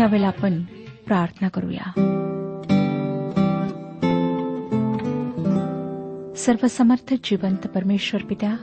यावेळेला 0.00 0.26
आपण 0.26 0.62
प्रार्थना 1.06 1.48
करूया. 1.48 2.06
सर्वसमर्थ 6.36 7.14
जिवंत 7.24 7.66
परमेश्वर 7.66 8.22
पित्या 8.22 8.56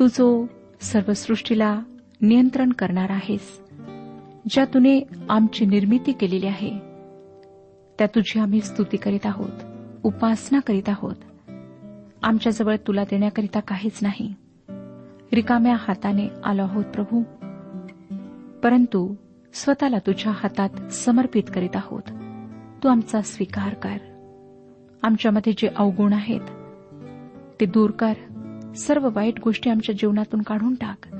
तू 0.00 0.06
जो 0.06 0.46
सर्व 0.80 1.12
सृष्टीला 1.12 1.80
नियंत्रण 2.20 2.72
करणार 2.72 3.10
आहेस 3.10 3.60
ज्या 4.50 4.64
तुने 4.64 5.00
आमची 5.30 5.66
निर्मिती 5.66 6.12
केलेली 6.12 6.46
आहे 6.46 6.70
त्या 7.98 8.06
तुझी 8.06 8.40
आम्ही 8.40 8.60
स्तुती 8.60 8.96
करीत 8.96 9.26
आहोत 9.26 9.52
उपासना 10.02 10.58
करीत 10.58 10.88
आहोत 10.88 11.50
आमच्याजवळ 12.22 12.76
तुला 12.86 13.04
देण्याकरिता 13.04 13.60
काहीच 13.60 13.98
नाही. 14.02 14.34
रिकाम्या 15.32 15.76
हाताने 15.78 16.28
आलो 16.44 16.62
आहोत 16.62 16.84
प्रभू. 16.84 17.22
परंतु 18.62 19.14
स्वतःला 19.56 19.98
तुझ्या 19.98 20.32
हातात 20.32 20.88
समर्पित 20.88 21.42
करीत 21.54 21.76
आहोत. 21.76 22.02
तू 22.82 22.88
आमचा 22.88 23.20
स्वीकार 23.20 23.74
कर. 23.74 23.96
आमच्यामध्ये 25.02 25.52
जे 25.52 25.68
अवगुण 25.76 26.12
आहेत 26.12 26.40
ते 27.60 27.66
दूर 27.66 27.90
कर. 27.90 28.12
सर्व 28.76 29.08
वाईट 29.12 29.40
गोष्टी 29.44 29.70
आमच्या 29.70 29.94
जीवनातून 29.94 30.42
काढून 30.42 30.74
टाक. 30.74 31.16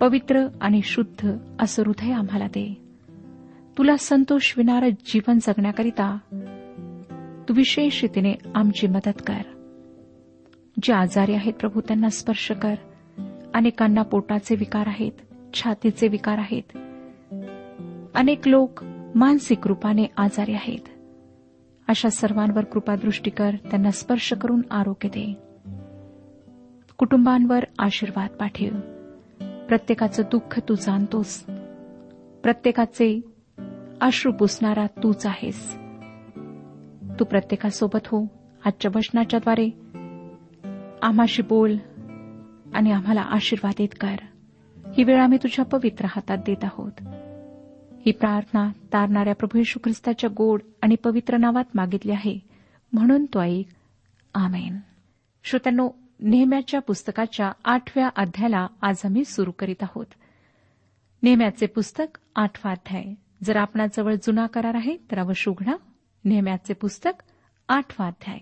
पवित्र 0.00 0.46
आणि 0.60 0.80
शुद्ध 0.84 1.36
असं 1.60 1.82
हृदय 1.82 2.12
आम्हाला 2.12 2.46
दे. 2.46 2.82
तुला 3.78 3.96
संतोष 3.96 4.54
विणारं 4.56 4.88
जीवन 4.88 5.38
जगण्याकरिता 5.38 6.18
तू 7.48 7.54
विशेष 7.54 8.02
रीतीने 8.02 8.34
आमची 8.54 8.86
मदत 8.86 9.22
कर. 9.26 9.42
जे 10.82 10.92
आजारी 10.92 11.34
आहेत 11.34 11.52
प्रभू 11.52 11.80
त्यांना 11.80 12.08
स्पर्श 12.08 12.50
कर. 12.50 12.74
अनेकांना 13.54 14.02
पोटाचे 14.02 14.54
विकार 14.54 14.86
आहेत 14.86 15.12
छातीचे 15.54 16.08
विकार 16.08 16.38
आहेत. 16.38 16.76
अनेक 18.14 18.48
लोक 18.48 18.84
मानसिक 19.14 19.66
रूपाने 19.66 20.06
आजारी 20.16 20.52
आहेत. 20.52 20.88
अशा 21.88 22.08
सर्वांवर 22.08 22.64
कृपादृष्टी 22.64 23.30
कर 23.30 23.50
त्यांना 23.50 23.90
स्पर्श 23.90 24.32
करून 24.32 24.60
आरोग्य 24.70 25.08
दे. 25.08 25.34
कुटुंबांवर 26.96 27.64
आशीर्वाद 27.78 28.28
पाठव. 28.28 28.80
प्रत्येकाचं 29.68 30.22
दुःख 30.32 30.60
तू 30.68 30.74
जाणतोस. 30.74 31.44
प्रत्येकाचे 32.42 33.20
अश्रू 34.00 34.32
पुसणारा 34.32 34.86
तूच 34.86 35.26
आहेस. 35.26 35.74
तू 37.20 37.24
प्रत्येकासोबत 37.24 38.06
हो. 38.06 38.26
आजच्या 38.64 38.90
वचनाच्याद्वारे 38.94 39.66
आम्हाशी 41.02 41.42
बोल 41.42 41.76
आणि 42.74 42.92
आम्हाला 42.92 43.20
आशीर्वादित 43.20 43.88
कर. 44.00 44.16
ही 44.96 45.04
वेळ 45.04 45.20
आम्ही 45.20 45.38
तुझ्या 45.42 45.64
पवित्र 45.64 46.04
हातात 46.04 46.38
देत 46.38 46.64
आहोत. 46.64 46.92
ही 48.06 48.12
प्रार्थना 48.12 48.70
तारणाऱ्या 48.92 49.34
प्रभू 49.34 49.58
येशू 49.58 49.78
ख्रिस्ताच्या 49.84 50.30
गोड 50.36 50.60
आणि 50.82 50.94
पवित्र 50.94 51.36
नावात 51.36 51.64
मागितली 51.74 52.12
आहे. 52.12 52.38
म्हणून 52.92 53.26
तो 53.26 53.40
ऐक. 53.40 53.64
आमेन. 54.34 54.78
श्रोत्यांनो 55.44 55.90
नेहम्याच्या 56.20 56.80
पुस्तकाच्या 56.80 57.52
आठव्या 57.64 58.08
अध्यायाला 58.16 58.66
आज 58.82 58.96
आम्ही 59.04 59.24
सुरू 59.24 59.50
करीत 59.50 59.82
आहोत. 59.82 60.06
नेहम्याचे 61.22 61.66
पुस्तक 61.66 62.18
आठवा 62.36 62.72
अध्याय. 62.72 63.04
जर 63.44 63.56
आपणाजवळ 63.56 64.14
जुना 64.14 64.46
करार 64.46 64.74
आहे 64.74 64.96
तर 64.96 65.18
अवश्य 65.18 65.50
उघडा. 65.50 65.72
नेहम्याचे 66.24 66.74
पुस्तक 66.74 67.22
आठवा 67.68 68.06
अध्याय. 68.06 68.38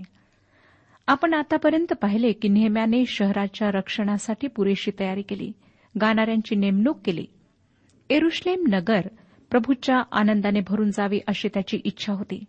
आपण 1.07 1.35
आतापर्यंत 1.35 1.93
पाहिले 1.93 2.33
की 2.33 2.49
नेहम्याने 2.49 3.07
शहराच्या 3.07 3.71
रक्षणासाठी 3.71 4.47
पुरेशी 4.47 4.91
तयारी 4.99 5.23
केली. 5.23 5.53
गाणाऱ्यांची 6.01 6.55
नेमणूक 6.55 6.99
केली. 7.05 7.27
एरुश्लेम 8.11 8.65
नगर 8.69 9.01
प्रभूच्या 9.51 10.03
आनंदाने 10.13 10.61
भरून 10.61 10.91
जावी 10.91 11.21
अशी 11.27 11.49
त्याची 11.49 11.81
इच्छा 11.85 12.13
होती. 12.13 12.45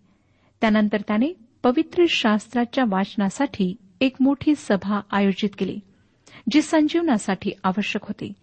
त्यानंतर 0.62 1.02
त्याने 1.08 1.34
पवित्र 1.64 2.04
शास्त्राच्या 2.10 2.84
वाचनासाठी 2.88 3.76
एक 4.02 4.16
मोठी 4.20 4.56
सभा 4.56 5.00
आयोजित 5.12 5.50
केली 5.58 5.80
जी 6.52 6.62
संजीवनासाठी 6.62 7.52
आवश्यक 7.64 8.02
होती. 8.04 8.34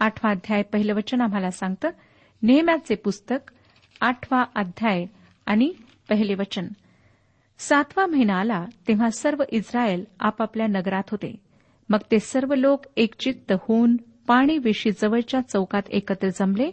आठवा 0.00 0.30
अध्याय 0.30 0.62
पहिलं 0.62 0.94
वचन 0.94 1.20
आम्हाला 1.20 1.50
सांगतं 1.50 1.88
नेहम्याचे 2.42 2.94
पुस्तक 2.94 3.52
आठवा 4.00 4.44
अध्याय 4.54 5.06
आणि 5.46 5.72
पहिले 6.08 6.34
वचन. 6.34 6.66
सातवा 7.58 8.06
महिना 8.06 8.34
आला 8.34 8.64
तेव्हा 8.88 9.10
सर्व 9.10 9.42
इस्रायल 9.48 10.04
आपापल्या 10.20 10.66
नगरात 10.66 11.02
होते. 11.10 11.36
मग 11.88 11.98
ते 12.12 12.18
सर्व 12.18 12.54
लोक 12.54 12.80
एकचित्त 12.96 13.52
होऊन 13.52 13.96
पाणी 13.96 14.58
जवळच्या 15.02 15.40
चौकात 15.40 15.82
एकत्र 15.90 16.28
जमले 16.28 16.70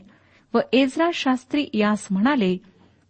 व 0.56 0.60
एज्रा 0.74 1.10
शास्त्री 1.14 1.68
यास 1.74 2.08
म्हणाले 2.12 2.58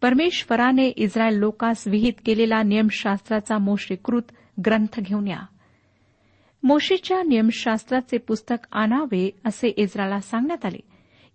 परमेश्वराने 0.02 0.88
इस्रायल 0.88 1.34
लोकास 1.34 1.88
विहित 1.88 2.14
केलेला 2.26 2.64
नियमशास्त्राचा 2.64 3.58
मोशेकृत 3.58 4.22
ग्रंथ 4.66 5.00
घेऊन 5.00 5.28
या. 5.28 5.46
मोशीच्या 6.64 7.24
नियमशास्त्राचे 7.24 8.18
पुस्तक 8.18 8.68
आणावे 8.72 9.30
असे 9.46 9.68
इस्राला 9.68 10.20
सांगण्यात 10.20 10.66
आले. 10.66 10.80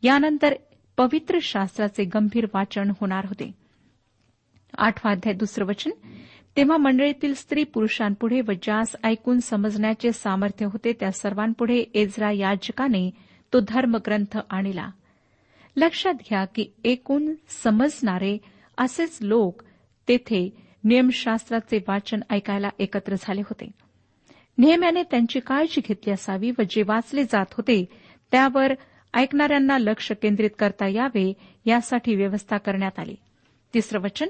यानंतर 0.03 0.55
पवित्र 0.97 1.39
शास्त्राचे 1.43 2.05
गंभीर 2.05 2.47
वाचन 2.55 2.91
होणार 3.01 3.25
होते. 3.25 3.53
आठवा 4.79 5.11
अध्याय 5.11 5.35
दुसरं 5.35 5.65
वचन. 5.65 5.91
तेव्हा 6.57 6.77
मंडळीतील 6.77 7.35
स्त्री 7.35 7.65
पुरुषांपुढे 7.65 8.41
व 8.41 8.53
ज्यास 8.63 8.97
ऐकून 9.05 9.39
समजण्याचे 9.39 10.13
सामर्थ्य 10.13 10.67
होते 10.67 10.93
त्या 10.93 11.13
सर्वांपुढे 11.13 11.79
एजरा 11.95 12.31
याजकाने 12.33 13.11
तो 13.53 13.61
धर्मग्रंथ 13.61 14.39
आणला. 14.51 14.91
लक्षात 15.77 16.15
घ्या 16.15 16.45
की 16.45 16.67
एकूण 16.85 17.35
समजणारे 17.49 18.39
असेच 18.79 19.19
लोक 19.21 19.63
तेथे 20.09 20.51
नियमशास्त्राचे 20.85 21.79
वाचन 21.89 22.21
ऐकायला 22.31 22.69
एकत्र 22.79 23.15
झाले 23.21 23.41
होते. 23.41 23.71
नेहम्याने 24.59 25.03
त्यांची 25.03 25.41
काळजी 25.41 25.81
घेतली 25.89 26.13
असावी 26.13 26.51
व 26.51 26.63
जे 26.71 26.83
वाचले 26.83 27.25
जात 27.25 27.47
होते 27.53 27.85
त्यावर 28.31 28.73
ऐकणाऱ्यांना 29.15 29.79
लक्ष 29.79 30.13
केंद्रित 30.13 30.51
करता 30.59 30.89
यावे 30.89 31.33
यासाठी 31.65 32.15
व्यवस्था 32.15 32.57
करण्यात 32.57 32.99
आली. 32.99 33.15
तिसरं 33.75 34.01
वचन 34.01 34.27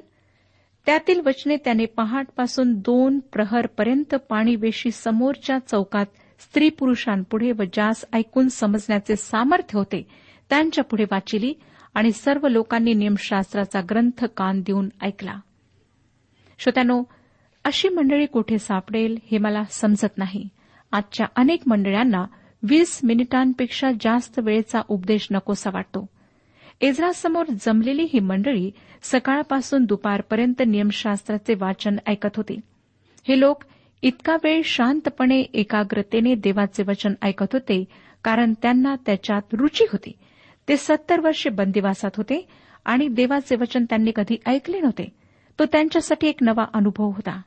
त्यातील 0.87 1.21
वचने 1.27 1.57
त्याने 1.57 1.85
पहाटपासून 1.85 2.75
दोन 2.75 3.19
प्रहरपर्यंत 3.19 4.15
पाणीवेशी 4.15 4.91
समोरच्या 4.91 5.59
चौकात 5.59 6.07
स्त्री 6.39 6.69
पुरुषांपुढे 6.69 7.53
व 7.53 7.63
ज्यास 7.73 8.05
ऐकून 8.13 8.49
समजण्याचे 8.49 9.17
सामर्थ्य 9.17 9.79
होते 9.79 10.07
त्यांच्या 10.51 10.85
पुढे 10.85 11.05
वाचिली 11.11 11.55
आणि 11.95 12.13
सर्व 12.13 12.49
लोकांनी 12.49 12.95
नियमशास्त्राचा 12.95 13.81
ग्रंथ 13.81 14.25
कान 14.25 14.61
देऊन 14.61 14.89
ऐकला. 15.03 15.41
श्रोत्यानो 16.59 17.03
अशी 17.65 17.89
मंडळी 17.89 18.27
कुठे 18.27 18.59
सापडेल 18.59 19.17
हे 19.31 19.39
मला 19.39 19.65
समजत 19.65 20.19
नाही. 20.19 20.49
आजच्या 20.93 21.27
अनेक 21.37 21.61
मंडळांना 21.67 22.25
वीस 22.63 23.01
मिनिटांपेक्षा 23.05 23.91
जास्त 24.01 24.39
वेळेचा 24.39 24.81
उपदेश 24.89 25.29
नकोसा 25.31 25.71
वाटतो. 25.75 26.07
एजरासमोर 26.81 27.45
जमलेली 27.61 28.07
ही 28.13 28.21
मंडळी 28.21 28.71
सकाळपासून 29.03 29.85
दुपारपर्यंत 29.85 30.63
नियमशास्त्राचे 30.67 31.55
वाचन 31.55 31.97
ऐकत 32.07 32.37
होती. 32.37 32.61
हे 33.29 33.41
लोक 33.41 33.63
इतका 34.03 34.37
वेळ 34.45 34.63
शांतपणे 34.65 35.41
एकाग्रतेने 35.41 36.35
देवाचे 36.35 36.83
वचन 36.83 37.15
ऐकत 37.23 37.53
होते 37.53 37.85
कारण 38.25 38.55
त्यांना 38.63 38.95
त्याच्यात 39.07 39.43
रुची 39.53 39.85
होती. 39.85 40.13
ते 40.69 40.77
सत्तर 40.77 41.21
वर्षे 41.21 41.51
बंदिवासात 41.51 42.11
होते 42.17 42.49
आणि 42.85 43.09
देवाचे 43.09 43.57
वचन 43.57 43.85
त्यांनी 43.85 44.13
कधी 44.17 44.37
ऐकले 44.47 44.81
नव्हते. 44.81 45.09
तो 45.59 45.65
त्यांच्यासाठी 45.65 46.29
एक 46.29 46.37
नवा 46.41 46.65
अनुभव 46.75 47.05
होता. 47.05 47.43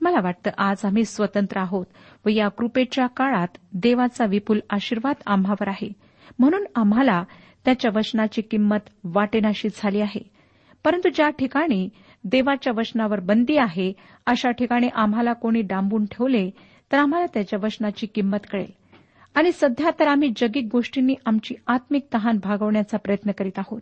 मला 0.00 0.20
वाटतं 0.22 0.50
आज 0.58 0.84
आम्ही 0.84 1.04
स्वतंत्र 1.04 1.60
आहोत 1.60 1.86
व 2.26 2.28
या 2.28 2.48
कृपेच्या 2.48 3.06
काळात 3.06 3.48
देवाचा 3.72 4.26
विपुल 4.26 4.60
आशीर्वाद 4.70 5.16
आम्हावर 5.26 5.68
आहे. 5.68 5.92
म्हणून 6.38 6.64
आम्हाला 6.74 7.24
त्याच्या 7.64 7.90
वचनाची 7.94 8.42
किंमत 8.42 8.88
वाटेनाशी 9.04 9.68
झाली 9.76 10.00
आहे. 10.00 10.30
परंतु 10.84 11.08
ज्या 11.14 11.30
ठिकाणी 11.30 11.88
देवाच्या 12.24 12.72
वचनावर 12.76 13.20
बंदी 13.20 13.56
आहे 13.56 13.92
अशा 14.26 14.50
ठिकाणी 14.50 14.88
आम्हाला 14.94 15.32
कोणी 15.32 15.62
डांबून 15.62 16.04
ठेवले 16.04 16.50
तर 16.92 16.98
आम्हाला 16.98 17.26
त्याच्या 17.34 17.58
वचनाची 17.62 18.06
किंमत 18.06 18.38
कळेल. 18.52 18.70
आणि 19.34 19.52
सध्या 19.52 19.90
तर 20.00 20.06
आम्ही 20.06 20.32
जगिक 20.36 20.68
गोष्टींनी 20.72 21.14
आमची 21.26 21.54
आत्मिक 21.66 22.06
तहान 22.14 22.38
भागवण्याचा 22.42 22.96
प्रयत्न 22.96 23.30
करीत 23.30 23.58
आहोत. 23.58 23.80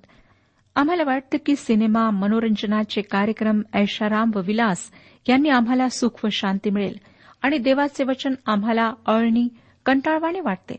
आम्हाला 0.75 1.03
वाटतं 1.05 1.39
की 1.47 1.57
सिनेमा 1.57 2.11
मनोरंजनाचे 2.11 3.03
कार्यक्रम 3.03 3.63
ऐशाराम 3.75 4.31
व 4.35 4.41
विलास 4.41 4.91
यांनी 5.29 5.49
आम्हाला 5.49 5.89
सुख 5.89 6.25
व 6.25 6.29
शांती 6.33 6.71
मिळेल 6.71 6.99
आणि 7.43 7.59
देवाचे 7.59 8.05
वचन 8.05 8.35
आम्हाला 8.47 8.93
अळणी 9.07 9.49
कंटाळवाणे 9.87 10.41
वाटते. 10.41 10.75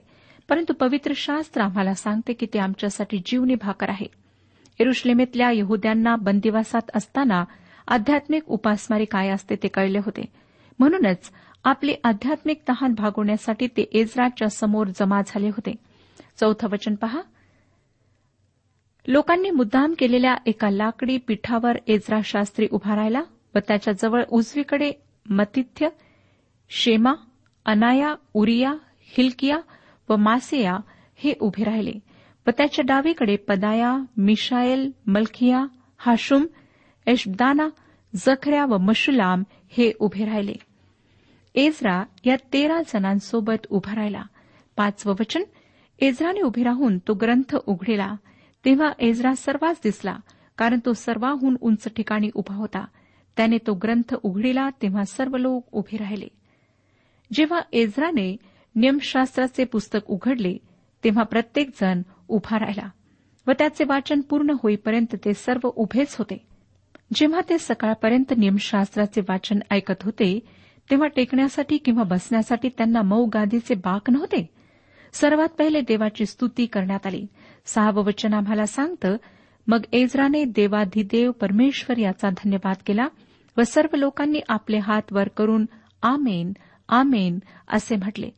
परंतु 0.49 0.73
पवित्र 0.73 1.11
शास्त्र 1.15 1.61
आम्हाला 1.61 1.93
सांगते 1.93 2.33
की 2.33 2.45
ते 2.45 2.59
आमच्यासाठी 2.59 3.21
जीवनी 3.25 3.55
भाकर 3.55 3.89
आहे. 3.89 4.07
एरुश्लेमेतल्या 4.79 5.51
यहुद्यांना 5.51 6.15
बंदिवासात 6.15 6.81
असताना 6.95 7.43
आध्यात्मिक 7.87 8.43
उपासमारी 8.47 9.05
काय 9.05 9.29
असते 9.29 9.55
ते 9.55 9.67
कळले 9.67 9.97
होते. 9.97 10.25
म्हणूनच 10.79 11.31
आपली 11.67 11.93
आध्यात्मिक 12.03 12.61
तहान 12.69 12.93
भागवण्यासाठी 12.93 13.67
ते 13.67 13.81
एजराच्या 13.81 14.47
समोर 14.49 14.87
जमा 14.87 15.21
झाले 15.27 15.47
होते. 15.47 15.73
चौथं 16.39 16.67
वचन 16.71 16.95
पहा. 16.95 17.21
लोकांनी 19.07 19.49
मुद्दाम 19.49 19.93
केलेल्या 19.99 20.35
एका 20.45 20.69
लाकडी 20.69 21.17
पीठावर 21.17 21.77
एजरा 21.87 22.19
शास्त्री 22.23 22.67
उभा 22.71 22.95
राहिला 22.95 23.21
व 23.55 23.59
त्याच्याजवळ 23.67 24.23
उजवीकडे 24.29 24.91
मतिथ्य 25.29 25.89
शेमा 26.69 27.13
अनाया 27.65 28.15
उरिया 28.33 28.73
हिलकिया 29.17 29.57
व 30.09 30.15
मासेया 30.15 30.77
हे 31.15 31.33
उभे 31.39 31.63
राहिले 31.63 31.93
व 32.47 32.49
त्याच्या 32.57 32.83
डावीकडे 32.87 33.35
पदाया 33.35 33.97
मिशाएल 34.17 34.91
मलखिया 35.07 35.65
हाशुम 35.97 36.45
एशदाना 37.05 37.67
जखऱ्या 38.15 38.65
व 38.65 38.77
मशुलाम 38.77 39.43
हे 39.69 39.91
उभे 39.99 40.25
राहिले. 40.25 40.66
एजरा 41.57 42.03
या 42.25 42.35
तेरा 42.53 42.81
जणांसोबत 42.81 43.65
उभा 43.69 43.95
राहिला. 43.95 44.21
पाचवं 44.75 45.13
वचन 45.19 45.43
एजराने 45.99 46.41
उभे 46.41 46.63
राहून 46.63 46.97
तो 47.07 47.13
ग्रंथ 47.13 47.55
उघडला. 47.55 48.15
तेव्हा 48.65 48.91
एजरा 48.99 49.33
सर्वाच 49.33 49.79
दिसला 49.83 50.17
कारण 50.57 50.79
तो 50.85 50.93
सर्वाहून 50.93 51.57
उंच 51.61 51.87
ठिकाणी 51.95 52.29
उभा 52.35 52.55
होता. 52.55 52.85
त्याने 53.37 53.57
तो 53.67 53.73
ग्रंथ 53.73 54.15
उघडिला 54.23 54.69
तेव्हा 54.81 55.03
सर्व 55.03 55.37
लोक 55.37 55.67
उभे 55.71 55.97
राहिले. 55.97 56.27
जेव्हा 57.33 57.61
एजराने 57.73 58.37
नियमशास्त्राचे 58.75 59.63
पुस्तक 59.63 59.99
उघडले 60.07 60.57
तेव्हा 61.03 61.23
प्रत्येकजण 61.23 62.01
उभा 62.27 62.59
राहिला 62.59 62.89
व 63.47 63.51
त्याचे 63.51 63.83
वाचन 63.83 64.21
पूर्ण 64.21 64.49
होईपर्यंत 64.63 65.15
ते 65.25 65.33
सर्व 65.33 65.69
उभेच 65.75 66.15
होते. 66.17 66.45
जेव्हा 67.13 67.41
ते 67.49 67.57
सकाळपर्यंत 67.57 68.33
नियमशास्त्राचे 68.37 69.21
वाचन 69.21 69.59
ऐकत 69.71 70.03
होते 70.03 70.39
तेव्हा 70.91 71.07
टेकण्यासाठी 71.07 71.77
किंवा 71.77 72.03
बसण्यासाठी 72.03 72.69
त्यांना 72.69 73.01
मऊ 73.01 73.25
गादीचे 73.25 73.75
बाक 73.75 74.09
नव्हते. 74.09 74.49
सर्वात 75.13 75.47
पहिले 75.47 75.81
देवाची 75.81 76.25
स्तुती 76.25 76.65
करण्यात 76.65 77.07
आली. 77.07 77.25
सहावं 77.65 78.03
वचन 78.03 78.33
आम्हाला 78.33 78.65
सांगतं 78.65 79.17
मग 79.67 79.79
एजराने 79.93 80.43
देवाधिदेव 80.45 81.31
परमेश्वर 81.31 81.97
याचा 81.97 82.29
धन्यवाद 82.29 82.75
केला 82.85 83.07
व 83.57 83.61
सर्व 83.61 83.95
लोकांनी 83.95 84.39
आपले 84.49 84.77
हात 84.77 85.01
वर 85.11 85.27
करून 85.27 85.65
आमेन 86.01 86.53
आमेन 86.89 87.39
असे 87.67 87.95
म्हटले. 87.95 88.29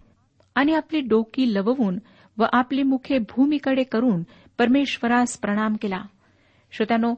आणि 0.55 0.73
आपली 0.73 0.99
डोकी 0.99 1.53
लववून 1.53 1.99
व 2.37 2.45
आपली 2.53 2.83
मुखे 2.83 3.17
भूमीकडे 3.17 3.83
करून 3.83 4.23
परमेश्वरास 4.57 5.37
प्रणाम 5.37 5.75
केला. 5.81 6.03
श्रोत्यानो 6.71 7.13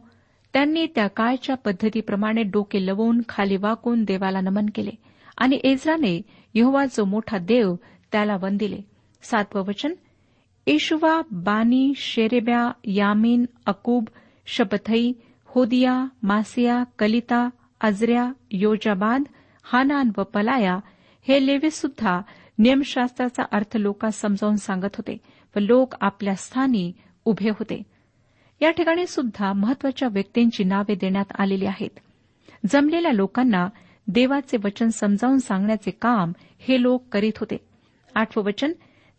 त्यांनी 0.54 0.86
त्या 0.96 1.08
काळच्या 1.08 1.56
पद्धतीप्रमाणे 1.56 2.44
डोके 2.44 2.86
लवून 2.86 3.22
खाली 3.30 3.58
वाकून 3.58 4.04
देवाला 4.04 4.42
नमन 4.42 4.66
केले. 4.76 5.11
आणि 5.42 5.60
एजराने 5.64 6.22
यहोवा 6.54 6.86
जो 6.86 7.06
मोठा 7.06 7.38
देव 7.38 7.76
त्याला 8.12 8.36
वंदिले. 8.42 8.82
सातवं 9.24 9.62
वचन 9.62 9.94
येशुवा 10.68 11.22
बानी 11.32 11.94
शेरेब्या 11.96 12.72
यामीन 12.86 13.46
अकूब 13.66 14.06
शपथई 14.46 15.12
होदिया 15.46 16.06
मासिया 16.24 16.84
कलिता 17.00 17.50
अजऱ्या 17.82 18.32
योजाबाद 18.52 19.24
हानान 19.64 20.12
व 20.18 20.24
पलाया 20.24 20.80
हे 21.28 21.48
लेवे 21.48 21.70
सुद्धा 21.70 22.22
नियमशास्त्राचा 22.60 23.44
अर्थ 23.52 23.78
लोकांस 23.78 24.16
समजावून 24.16 24.56
सांगत 24.56 24.96
होते 24.96 25.18
व 25.56 25.60
लोक 25.60 25.96
आपल्या 26.02 26.36
स्थानी 26.36 26.92
उभे 27.26 27.50
होते. 27.50 27.84
या 28.62 28.72
ठिकाणी 28.72 29.08
सुद्धा 29.08 29.54
महत्त्वाच्या 29.54 30.10
व्यक्तींची 30.12 30.64
नावे 30.64 30.96
देण्यात 30.96 31.34
आलेली 31.40 31.66
आहेत. 31.66 32.00
जमलेल्या 32.70 33.12
लोकांना 33.12 33.70
देवाचे 34.08 34.58
वचन 34.64 34.90
समजावून 34.90 35.38
सांगण्याचे 35.38 35.92
काम 35.92 36.32
हे 36.60 36.82
लोक 36.82 37.08
करीत 37.12 37.38
होते. 37.38 37.58
आठवं 38.16 38.44
वचन 38.44 38.72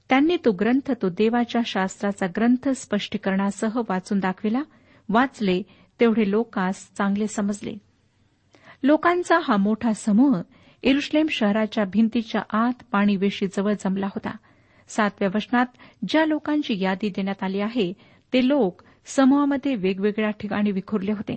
त्यांनी 0.09 0.37
तो 0.45 0.53
ग्रंथ 0.53 0.93
तो 1.03 1.09
देवाच्या 1.09 1.61
शास्त्राचा 1.67 2.27
ग्रंथ 2.27 2.69
स्पष्टीकरणासह 2.69 3.81
वाचून 3.89 4.21
दाखविला. 4.21 4.63
वाचले 5.09 5.63
तेवढे 6.01 6.31
लोकांस 6.31 6.91
चांगले 6.99 7.27
समजले. 7.27 7.75
लोकांचा 8.83 9.39
हा 9.43 9.57
मोठा 9.57 9.93
समूह 9.93 10.43
इरुश्लेम 10.83 11.27
शहराच्या 11.31 11.85
भिंतीच्या 11.85 12.43
आत 12.51 12.83
पाणी 12.93 13.17
वेशीजवळ 13.17 13.73
जमला 13.73 14.07
होता. 14.07 14.37
सातव्या 14.89 15.29
वचनात 15.35 15.67
ज्या 16.09 16.27
लोकांची 16.27 16.81
यादी 16.81 17.09
देण्यात 17.09 17.43
आली 17.43 17.61
आहे 17.61 17.93
ते 18.33 18.49
लोक 18.49 18.83
समूहामध्ये 19.07 19.75
वेगवेगळ्या 19.75 20.31
ठिकाणी 20.31 20.71
विखुरले 20.71 21.13
होते. 21.13 21.37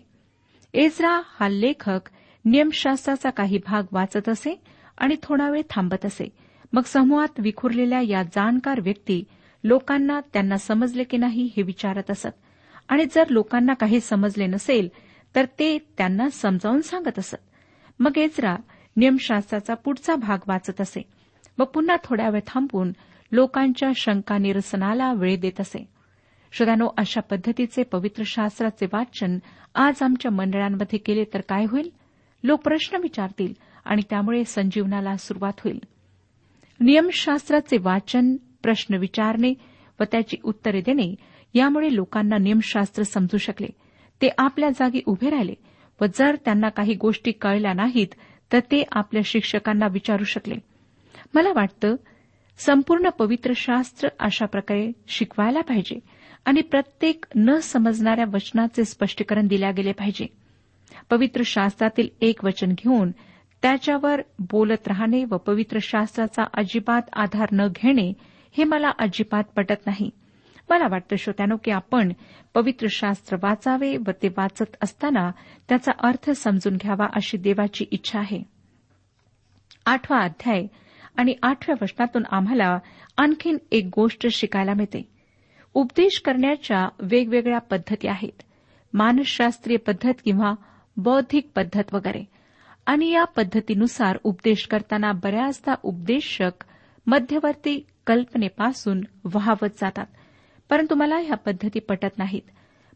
एजरा 0.73 1.21
हा 1.39 1.49
लेखक 1.49 1.99
नियमशास्त्राचा 2.45 3.29
काही 3.29 3.57
भाग 3.57 3.83
वाचत 3.91 4.29
असे 4.29 4.61
आणि 4.97 5.15
थोडा 5.23 5.49
वेळ 5.49 5.61
थांबत 5.69 6.05
असे. 6.05 6.29
मग 6.73 6.81
समूहात 6.81 7.39
विखुरलेल्या 7.39 8.01
या 8.01 8.23
जाणकार 8.23 8.79
व्यक्ती 8.79 9.23
लोकांना 9.63 10.19
त्यांना 10.33 10.57
समजले 10.57 11.03
की 11.03 11.17
नाही 11.17 11.49
हे 11.57 11.63
विचारत 11.63 12.11
असत. 12.11 12.27
आणि 12.89 13.05
जर 13.05 13.23
लोकांना 13.29 13.73
काही 13.73 13.99
समजले 13.99 14.47
नसेल 14.47 14.89
तर 15.35 15.45
ते 15.45 15.77
त्यांना 15.97 16.29
समजावून 16.29 16.81
सांगत 16.81 17.19
असत. 17.19 17.35
मग 17.99 18.17
एजरा 18.17 18.55
नियमशास्त्राचा 18.97 19.73
पुढचा 19.73 20.15
भाग 20.15 20.37
वाचत 20.47 20.81
असे. 20.81 21.01
व 21.57 21.63
पुन्हा 21.63 21.95
थोड्या 22.03 22.29
वेळ 22.29 22.41
थांबून 22.47 22.91
लोकांच्या 23.31 23.89
शंका 23.95 24.37
निरसनाला 24.37 25.13
वेळ 25.13 25.39
देत 25.39 25.61
असे. 25.61 25.87
श्रोत्यानो 26.51 26.87
अशा 26.97 27.21
पद्धतीचे 27.21 27.83
पवित्र 27.83 28.23
शास्त्राचे 28.25 28.85
वाचन 28.93 29.37
आज 29.75 30.01
आमच्या 30.01 30.31
मंडळांमध्ये 30.31 30.99
केले 30.99 31.23
तर 31.33 31.41
काय 31.41 31.65
होईल? 31.65 31.89
लोक 32.43 32.61
प्रश्न 32.61 32.97
विचारतील 32.97 33.53
आणि 33.85 34.01
त्यामुळे 34.09 34.43
संजीवनाला 34.43 35.17
सुरुवात 35.17 35.53
होईल. 35.59 35.79
नियमशास्त्राचे 36.79 37.77
वाचन 37.77 38.35
प्रश्न 38.35 38.95
विचारणे 38.95 39.53
व 39.99 40.03
त्याची 40.03 40.37
उत्तरे 40.43 40.81
देणे 40.81 41.15
यामुळे 41.53 41.95
लोकांना 41.95 42.37
नियमशास्त्र 42.37 43.03
समजू 43.03 43.37
शकले. 43.37 43.67
ते 44.21 44.29
आपल्या 44.37 44.69
जागी 44.69 45.01
उभे 45.05 45.29
राहिले 45.29 45.53
व 46.01 46.05
जर 46.15 46.35
त्यांना 46.35 46.69
काही 46.69 46.93
गोष्टी 46.93 47.31
कळल्या 47.31 47.73
नाहीत 47.73 48.07
तर 48.53 48.59
ते 48.59 48.83
आपल्या 48.91 49.21
शिक्षकांना 49.25 49.87
विचारू 49.87 50.23
शकले. 50.23 50.55
मला 51.33 51.49
वाटतं 51.55 51.95
संपूर्ण 52.57 53.09
पवित्र 53.09 53.51
शास्त्र 53.55 54.09
अशा 54.19 54.45
प्रकारे 54.45 54.91
शिकवायला 55.07 55.61
पाहिजे 55.61 55.99
आणि 56.45 56.61
प्रत्येक 56.61 57.25
न 57.35 57.55
समजणाऱ्या 57.55 58.25
वचनाचे 58.33 58.85
स्पष्टीकरण 58.85 59.47
दिल्या 59.47 59.71
गेले 59.71 59.91
पाहिजे. 59.91 60.44
पवित्र 61.09 61.41
शास्त्रातील 61.45 62.07
एक 62.21 62.45
वचन 62.45 62.69
घेऊन 62.69 63.11
त्याच्यावर 63.61 64.21
बोलत 64.39 64.87
राहणे 64.87 65.23
व 65.23 65.37
पवित्र 65.37 65.77
शास्त्राचा 65.81 66.43
अजिबात 66.53 67.01
आधार 67.13 67.49
न 67.51 67.67
घेणे 67.67 68.13
हे 68.57 68.63
मला 68.63 68.89
अजिबात 68.99 69.43
पटत 69.43 69.85
नाही. 69.85 70.09
मला 70.69 70.87
वाटतं 70.91 71.15
श्रोत्यानो 71.15 71.55
की 71.63 71.71
आपण 71.71 72.13
पवित्र 72.53 72.87
शास्त्र 72.89 73.37
वाचावे 73.43 73.97
व 73.97 74.11
ते 74.23 74.27
वाचत 74.27 74.77
असताना 74.83 75.31
त्याचा 75.69 75.91
अर्थ 75.99 76.31
समजून 76.31 76.75
घ्यावा 76.75 77.05
अशी 77.15 77.37
देवाची 77.37 77.85
इच्छा 77.91 78.19
आहे. 78.19 78.43
आठवा 79.85 80.19
अध्याय 80.19 80.67
आणि 81.17 81.33
आठव्या 81.43 81.75
वचनातून 81.81 82.23
आम्हाला 82.29 82.79
आणखीन 83.17 83.57
एक 83.71 83.89
गोष्ट 83.95 84.27
शिकायला 84.27 84.73
मिळते. 84.73 85.09
उपदेश 85.73 86.21
करण्याच्या 86.25 86.89
वेगवेगळ्या 86.99 87.59
पद्धती 87.59 88.07
आहेत. 88.07 88.41
मानसशास्त्रीय 88.93 89.77
पद्धत 89.77 90.13
किंवा 90.23 90.53
बौद्धिक 90.97 91.51
पद्धत 91.55 91.93
वगैरे. 91.93 92.23
आणि 92.85 93.09
या 93.09 93.23
पद्धतीनुसार 93.23 94.17
उपदेश 94.23 94.67
करताना 94.67 95.11
बऱ्याचदा 95.11 95.73
उपदेशक 95.83 96.63
मध्यवर्ती 97.07 97.85
कल्पनेपासून 98.07 99.01
व्हावत 99.23 99.69
जातात. 99.81 100.05
परंतु 100.69 100.95
मला 100.95 101.15
ह्या 101.17 101.37
पद्धती 101.37 101.79
पटत 101.79 102.17
नाहीत. 102.17 102.41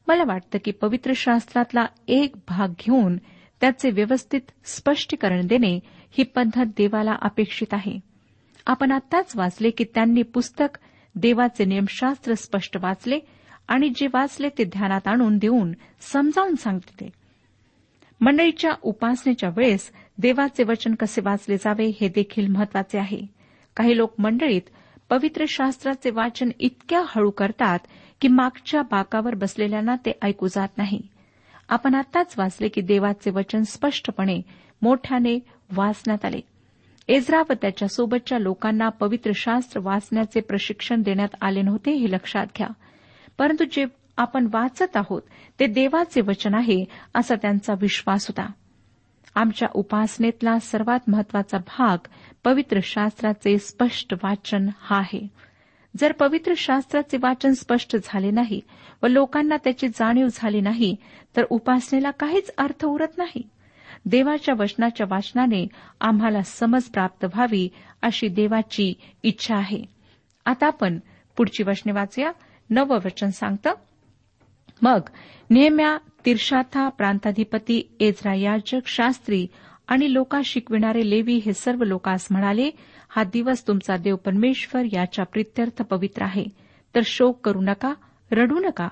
मला 0.07 0.23
वाटतं 0.27 0.57
की 0.65 0.71
पवित्र 0.71 1.11
शास्त्रातला 1.15 1.85
एक 2.07 2.35
भाग 2.49 2.67
घेऊन 2.67 3.17
त्याचे 3.61 3.89
व्यवस्थित 3.89 4.41
स्पष्टीकरण 4.65 5.47
देणे 5.47 5.79
ही 6.11 6.23
पद्धत 6.23 6.65
देवाला 6.65 7.15
अपेक्षित 7.21 7.73
आहे. 7.73 7.99
आपण 8.67 8.91
आत्ताच 8.91 9.35
वाचले 9.35 9.69
की 9.69 9.83
त्यांनी 9.83 10.21
पुस्तक 10.21 10.77
देवाचे 11.15 11.65
नियमशास्त्र 11.65 12.33
स्पष्ट 12.33 12.77
वाचले 12.77 13.19
आणि 13.67 13.89
जे 13.89 14.07
वाचले 14.13 14.49
ते 14.57 14.63
ध्यानात 14.63 15.07
आणून 15.07 15.37
देऊन 15.37 15.71
समजावून 15.99 16.55
सांगितले 16.55 17.09
मंडळीच्या 18.21 18.71
उपासनेच्या 18.81 19.49
वेळेस 19.49 19.91
देवाचे 20.17 20.63
वचन 20.63 20.95
कसे 20.95 21.21
वाचले 21.21 21.57
जावे 21.57 21.91
हे 22.01 22.07
देखील 22.07 22.47
महत्त्वाचे 22.47 22.99
आहे. 22.99 23.21
काही 23.75 23.97
लोक 23.97 24.13
मंडळीत 24.19 24.61
पवित्र 25.09 25.45
शास्त्राचे 25.47 26.09
वाचन 26.09 26.49
इतक्या 26.59 27.03
हळू 27.07 27.29
करतात 27.29 27.79
की 28.21 28.27
मागच्या 28.27 28.81
बाकावर 28.81 29.35
बसलेल्यांना 29.35 29.95
ते 29.95 30.11
ऐकू 30.21 30.47
जात 30.47 30.67
नाही. 30.77 31.01
आपण 31.69 31.95
आताच 31.95 32.35
वाचले 32.37 32.67
की 32.67 32.81
देवाचे 32.81 33.31
वचन 33.31 33.61
स्पष्टपणे 33.61 34.41
मोठ्याने 34.81 35.39
वाचण्यात 35.75 36.25
आले. 36.25 36.39
एजरा 37.07 37.41
व 37.49 37.53
त्याच्यासोबतच्या 37.61 38.39
लोकांना 38.39 38.89
पवित्र 38.89 39.31
शास्त्र 39.35 39.79
वाचण्याचे 39.83 40.39
प्रशिक्षण 40.39 41.01
देण्यात 41.01 41.35
आले 41.41 41.61
नव्हते 41.61 41.91
हे 41.91 42.11
लक्षात 42.11 42.47
घ्या. 42.57 42.67
परंतु 43.37 43.63
जे 43.63 43.85
आपण 44.19 44.47
वाचत 44.53 44.97
आहोत 44.97 45.21
ते 45.59 45.67
देवाचे 45.67 46.21
वचन 46.21 46.53
आहे 46.53 46.85
असा 47.15 47.35
त्यांचा 47.35 47.73
विश्वास 47.81 48.27
होता. 48.27 48.51
आमच्या 49.35 49.67
उपासनेतला 49.73 50.59
सर्वात 50.59 50.99
महत्त्वाचा 51.07 51.57
भाग 51.57 51.97
पवित्र 52.43 52.79
शास्त्राचे 52.83 53.57
स्पष्ट 53.57 54.13
वाचन 54.13 54.69
हा 54.79 54.97
आहे. 54.97 55.27
जर 55.97 56.11
पवित्र 56.11 56.53
शास्त्राचे 56.57 57.17
वाचन 57.17 57.51
स्पष्ट 57.51 57.97
झाले 58.03 58.31
नाही 58.31 58.61
व 59.03 59.07
लोकांना 59.07 59.57
त्याची 59.57 59.87
जाणीव 59.87 60.27
झाली 60.33 60.61
नाही 60.61 60.95
तर 61.35 61.43
उपासनेला 61.49 62.11
काहीच 62.11 62.51
अर्थ 62.57 62.85
उरत 62.85 63.17
नाही. 63.17 63.49
देवाच्या 64.05 64.55
वचनाच्या 64.59 65.07
वाचनाने 65.09 65.67
आम्हाला 66.01 66.41
समज 66.41 66.83
प्राप्त 66.83 67.25
व्हावी 67.25 67.69
अशी 68.01 68.27
देवाची 68.27 68.93
इच्छा 69.23 69.55
आहे. 69.55 69.83
आता 70.45 70.67
आपण 70.67 70.99
पुढची 71.37 71.63
वचने 71.63 71.91
वाचूया. 71.91 72.31
नवं 72.69 72.97
वचन 73.05 73.29
सांगतं 73.29 73.73
मग 74.81 74.99
नेहम्या 75.49 75.97
तिरशाथा 76.25 76.89
प्रांताधिपती 76.89 77.95
एजरा 77.99 78.33
याजक 78.35 78.87
शास्त्री 78.87 79.47
आणि 79.87 80.13
लोका 80.13 80.41
शिकविणारे 80.45 81.09
लेवी 81.09 81.35
हे 81.35 81.53
सर्व 81.53 81.83
लोकास 81.83 82.27
म्हणाले 82.31 82.71
हा 83.09 83.23
दिवस 83.23 83.67
तुमचा 83.67 83.97
देव 83.97 84.15
परमेश्वर 84.15 84.81
याच्या 84.93 85.25
प्रित्यर्थ 85.25 85.81
पवित्र 85.81 86.23
आहे. 86.23 86.45
तर 86.95 86.99
शोक 87.05 87.41
करू 87.41 87.61
नका 87.61 87.93
रडू 88.31 88.59
नका 88.59 88.87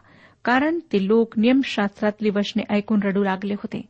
कारण 0.45 0.79
ते 0.79 1.07
लोक 1.07 1.39
नियमशास्त्रातली 1.39 2.29
वचने 2.29 2.63
ऐकून 2.69 2.99
रडू 3.03 3.23
लागले 3.23 3.53
होते. 3.53 3.81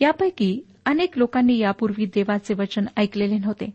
यापैकी 0.00 0.60
अनेक 0.86 1.18
लोकांनी 1.18 1.58
यापूर्वी 1.58 2.04
देवाचे 2.04 2.54
वचन 2.54 2.84
ऐकलेले 2.96 3.38
नव्हते. 3.38 3.70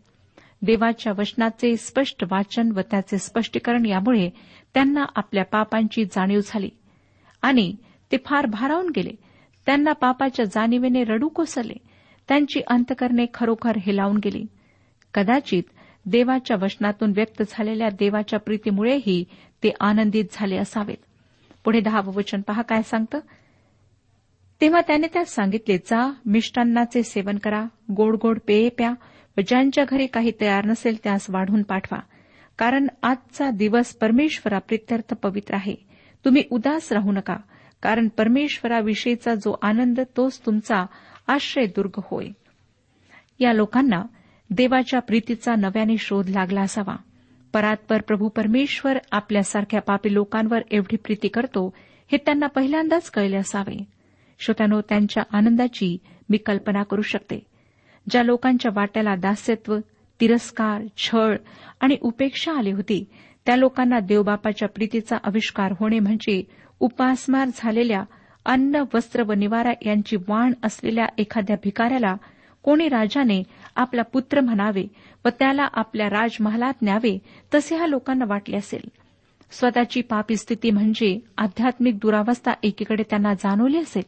देवाच्या 0.62 1.12
वचनाचे 1.18 1.76
स्पष्ट 1.76 2.24
वाचन 2.30 2.72
व 2.76 2.80
त्याचे 2.80 3.18
स्पष्टीकरण 3.18 3.86
यामुळे 3.86 4.30
त्यांना 4.74 5.04
आपल्या 5.16 5.44
पापांची 5.44 6.04
जाणीव 6.04 6.40
झाली. 6.46 6.70
आणि 7.42 7.74
ते 8.12 8.16
फार 8.26 8.46
भारावून 8.46 8.90
गेले. 8.96 9.10
त्यांना 9.66 9.92
पापाच्या 9.92 10.44
जाणीवेने 10.44 11.04
रडू 11.04 11.28
कोसळले. 11.28 11.74
त्यांची 12.28 12.60
अंतकरणे 12.66 13.26
खरोखर 13.34 13.72
हेलावून 13.76 14.16
गेली. 14.16 14.46
कदाचित 15.14 15.62
देवाच्या 16.06 16.56
वचनातून 16.62 17.12
व्यक्त 17.16 17.42
झालेल्या 17.48 17.88
देवाच्या 17.88 18.38
प्रीतीमुळेही 18.38 19.24
ते 19.62 19.70
आनंदित 19.80 20.24
झाले 20.32 20.56
असावेत. 20.56 20.96
पुढे 21.64 21.80
दहावं 21.80 22.12
वचन 22.12 22.40
पहा 22.40 22.62
काय 22.62 22.82
सांगतं? 22.82 23.20
तेव्हा 24.60 24.80
त्याने 24.80 25.06
त्यास 25.06 25.28
सांगितले 25.34 25.78
जा 25.78 26.12
मिष्टान्नाचे 26.26 27.02
सेवन 27.02 27.38
करा 27.38 27.64
गोड 27.96 28.16
गोड 28.22 28.38
पेये 28.46 28.68
प्या 28.68 28.92
व 29.38 29.40
ज्यांच्या 29.46 29.84
घरी 29.88 30.06
काही 30.06 30.32
तयार 30.40 30.66
नसेल 30.66 30.96
त्यास 31.04 31.26
वाढून 31.30 31.62
पाठवा. 31.62 31.98
कारण 32.58 32.86
आजचा 33.02 33.50
दिवस 33.50 33.94
परमेश्वरा 33.94 34.58
प्रित्यर्थ 34.58 35.14
पवित्र 35.14 35.54
आहे. 35.54 35.74
तुम्ही 36.24 36.42
उदास 36.50 36.92
राहू 36.92 37.12
नका 37.12 37.36
कारण 37.82 38.08
परमेश्वराविषयीचा 38.08 39.34
जो 39.34 39.56
आनंद 39.62 40.00
तोच 40.16 40.40
तुमचा 40.46 40.86
आश्रयदुर्ग 41.26 42.00
होय. 42.04 42.28
या 43.40 43.52
लोकांना 43.52 44.02
देवाच्या 44.50 45.00
प्रीतीचा 45.00 45.54
नव्याने 45.54 45.96
शोध 45.98 46.28
लागला 46.28 46.60
असावा. 46.60 46.96
परात्पर 47.52 48.00
प्रभू 48.00 48.28
परमेश्वर 48.28 48.98
आपल्यासारख्या 49.12 49.80
पापी 49.80 50.14
लोकांवर 50.14 50.58
एवढी 50.70 50.96
प्रीती 50.96 51.28
करतो 51.28 51.74
हे 52.12 52.18
त्यांना 52.18 52.46
पहिल्यांदाच 52.46 53.10
कळले 53.10 53.36
असावे. 53.36 53.84
श्रोत्यानो 54.38 54.80
त्यांच्या 54.80 55.22
आनंदाची 55.32 55.98
मी 56.30 56.36
कल्पना 56.36 56.82
करू 56.82 57.02
शकते. 57.02 57.46
ज्या 58.10 58.22
लोकांच्या 58.22 58.70
वाट्याला 58.74 59.14
दास्यत्व 59.14 59.78
तिरस्कार 60.20 60.82
छळ 60.96 61.36
आणि 61.80 61.96
उपेक्षा 62.00 62.52
आली 62.52 62.72
होती 62.72 63.04
त्या 63.46 63.56
लोकांना 63.56 64.00
देवबापाच्या 64.00 64.68
प्रीतीचा 64.68 65.16
आविष्कार 65.24 65.72
होणे 65.80 65.98
म्हणजे 65.98 66.42
उपासमार 66.80 67.48
झालेल्या 67.54 68.02
अन्न 68.46 68.82
वस्त्र 68.94 69.22
व 69.22 69.32
निवारा 69.32 69.72
यांची 69.86 70.16
वाण 70.16 70.52
असलेल्या 70.62 71.06
एखाद्या 71.18 71.56
भिकाऱ्याला 71.64 72.14
कोणी 72.62 72.88
राजाने 72.88 73.42
आपला 73.76 74.02
पुत्र 74.02 74.40
म्हणावे 74.40 74.86
व 75.24 75.28
त्याला 75.28 75.68
आपल्या 75.72 76.08
राजमहालात 76.10 76.82
न्यावे 76.82 77.18
तसे 77.54 77.76
ह्या 77.76 77.86
लोकांना 77.86 78.24
वाटले 78.28 78.56
असेल. 78.56 78.88
स्वतःची 79.50 80.00
पापी 80.00 80.36
स्थिती 80.36 80.70
म्हणजे 80.70 81.18
आध्यात्मिक 81.38 81.96
दुरावस्था 81.96 82.52
एकीकडे 82.62 83.02
त्यांना 83.02 83.34
जाणवली 83.34 83.78
असेल 83.78 84.02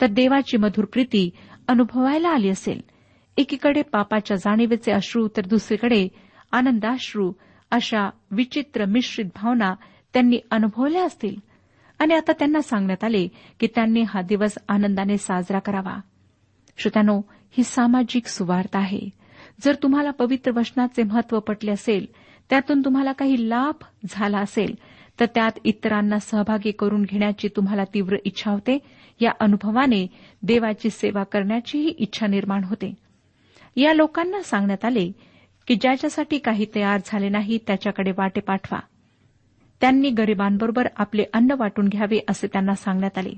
तर 0.00 0.06
देवाची 0.06 0.56
मधुर 0.56 0.84
प्रीती 0.84 1.30
अनुभवायला 1.68 2.28
आली 2.28 2.48
असेल. 2.48 2.80
एकीकडे 3.36 3.82
पापाच्या 3.82 4.36
जाणीवेचे 4.36 4.92
अश्रू 4.92 5.28
तर 5.28 5.46
दुसरीकडे 5.46 6.08
आनंदाश्रू 6.52 7.32
अशा 7.70 8.10
विचित्र 8.30 8.84
मिश्रित 8.84 9.26
भावना 9.34 9.74
त्यांनी 10.14 10.38
अनुभवल्या 10.50 11.04
असतील. 11.04 11.36
आणि 11.98 12.14
आता 12.14 12.32
त्यांना 12.32 12.60
सांगण्यात 12.60 13.04
आले 13.04 13.28
की 13.60 13.66
त्यांनी 13.66 14.02
हा 14.02 14.22
दिवस 14.22 14.54
आनंदाने 14.68 15.16
साजरा 15.16 15.58
करावा. 15.58 16.00
श्रोत्यानो 16.78 17.20
ही 17.50 17.64
सामाजिक 17.64 18.26
सुवार्ता 18.26 18.78
आहे. 18.78 19.10
जर 19.60 19.74
तुम्हाला 19.74 20.10
पवित्र 20.10 20.50
वचनाचे 20.50 21.02
महत्त्व 21.02 21.40
पटले 21.40 21.70
असेल 21.70 22.06
त्यातून 22.50 22.80
तुम्हाला 22.84 23.12
काही 23.12 23.48
लाभ 23.48 23.84
झाला 24.08 24.38
असेल 24.38 24.74
तर 25.20 25.26
त्यात 25.34 25.50
इतरांना 25.64 26.18
सहभागी 26.18 26.70
करून 26.70 27.02
घेण्याची 27.02 27.48
तुम्हाला 27.48 27.84
तीव्र 27.84 28.16
इच्छा 28.24 28.50
होते. 28.50 28.78
या 29.20 29.30
अनुभवाने 29.40 30.06
देवाची 30.42 30.90
सेवा 30.90 31.22
करण्याचीही 31.22 31.88
इच्छा 31.88 32.26
निर्माण 32.26 32.64
होते. 32.64 32.94
या 33.76 33.92
लोकांना 33.92 34.42
सांगण्यात 34.42 34.84
आले 34.84 35.12
की 35.68 35.74
ज्याच्यासाठी 35.74 36.38
काही 36.38 36.66
तयार 36.74 37.00
झाले 37.04 37.28
नाही 37.28 37.58
त्याच्याकडे 37.66 38.10
वाटे 38.10 38.40
पाठवा. 38.40 38.78
त्यांनी 39.80 40.10
गरिबांबरोबर 40.10 40.88
आपले 40.96 41.24
अन्न 41.32 41.54
वाटून 41.58 41.88
घ्यावे 41.88 42.20
असे 42.28 42.46
त्यांना 42.46 42.74
सांगण्यात 42.74 43.18
आले. 43.18 43.32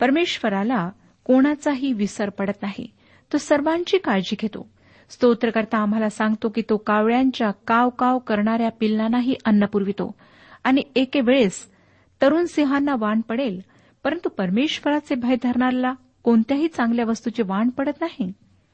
परमेश्वराला 0.00 0.90
कोणाचाही 1.24 1.92
विसर 1.92 2.28
पडत 2.28 2.62
नाही. 2.62 2.90
तो 3.32 3.38
सर्वांची 3.38 3.98
काळजी 3.98 4.36
घेतो. 4.40 4.68
स्तोत्रकर्ता 5.10 5.78
आम्हाला 5.78 6.10
सांगतो 6.10 6.48
की 6.48 6.62
तो 6.70 6.76
कावळ्यांच्या 6.76 7.50
काव 7.50 7.88
काव 7.88 8.18
करणाऱ्या 8.18 8.70
पिल्लांनाही 8.70 9.34
अन्न 9.44 9.66
पुरवितो. 9.66 10.14
आणि 10.64 10.82
एके 10.96 11.20
वेळेस 11.20 11.68
तरुण 12.22 12.44
सिंहांना 12.44 12.96
वाण 12.98 13.20
पडेल 13.20 13.60
परंतु 14.04 14.28
परमेश्वराचे 14.28 15.14
भय 15.14 15.34
धरणाऱ्याला 15.42 15.94
कोणत्याही 16.22 16.68
चांगल्या 16.68 17.04
वस्तूचे 17.04 17.42
वाण 17.42 17.68
पडत 17.68 18.00
नाही. 18.00 18.32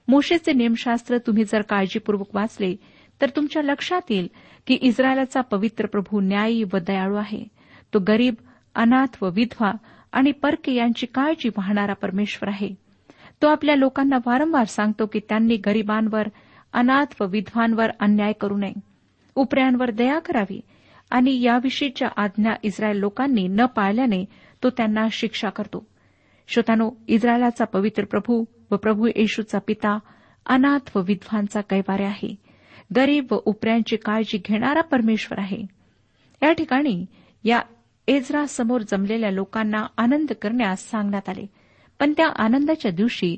मोशेचे 0.09 0.53
नियमशास्त्र 0.53 1.19
तुम्ही 1.19 1.45
जर 1.45 1.63
काळजीपूर्वक 1.63 2.27
वाचले 2.35 2.77
तर 3.21 3.29
तुमच्या 3.29 3.63
लक्षात 3.63 4.01
येईल 4.11 4.29
की 4.67 4.75
इस्रायलाचा 4.75 5.41
पवित्र 5.41 5.87
प्रभू 5.87 6.21
न्यायी 6.21 6.63
व 6.63 6.77
दयाळू 6.87 7.17
आहे. 7.17 7.45
तो 7.95 7.99
गरीब 8.09 8.35
अनाथ 8.75 9.23
व 9.23 9.31
विधवा 9.31 9.73
आणि 10.13 10.33
परके 10.33 10.73
यांची 10.73 11.07
काळजी 11.07 11.49
वाहणारा 11.49 11.93
परमेश्वर 11.93 12.49
आहे. 12.49 12.75
तो 13.43 13.47
आपल्या 13.47 13.77
लोकांना 13.77 14.19
वारंवार 14.27 14.65
सांगतो 14.65 15.07
की 15.07 15.21
त्यांनी 15.29 15.57
गरिबांवर 15.57 16.29
अनाथ 16.73 17.23
व 17.23 17.27
विधवांवर 17.27 17.91
अन्याय 18.01 18.33
करू 18.33 18.57
नये. 18.57 18.73
उपऱ्यांवर 19.35 19.91
दया 19.91 20.19
करावी 20.19 20.61
आणि 21.11 21.43
याविषयीच्या 21.43 22.09
आज्ञा 22.17 22.55
इस्रायल 22.63 22.97
लोकांनी 22.97 23.49
न 23.49 23.65
पाळल्याने 23.65 24.25
तो 24.63 24.71
त्यांना 24.71 25.07
शिक्षा 25.13 25.49
करतो. 25.49 25.87
श्रोतानो 26.49 26.91
इस्रायलाचा 27.09 27.65
पवित्र 27.65 28.05
प्रभू 28.05 28.45
व 28.71 28.77
प्रभू 28.77 29.07
येशूचा 29.17 29.59
पिता 29.59 29.99
अनाथ 30.47 30.97
व 30.97 31.01
विद्वांचा 31.01 31.61
कैवारे 31.61 32.05
आहे. 32.05 32.35
गरीब 32.97 33.27
व 33.31 33.39
उपऱ्यांची 33.45 33.97
काळजी 33.97 34.39
घेणारा 34.39 34.81
परमेश्वर 34.81 35.39
आहे. 35.39 35.67
या 36.43 36.53
ठिकाणी 36.53 37.07
या 37.45 37.61
एजरा 38.09 38.47
समोर 38.47 38.81
जमलेल्या 38.81 39.31
लोकांना 39.31 39.87
आनंद 39.99 40.33
करण्यास 40.43 40.91
सांगण्यात 40.91 41.29
आले. 41.29 41.47
पण 42.01 42.13
त्या 42.17 42.29
आनंदाच्या 42.37 42.91
दिवशी 42.91 43.37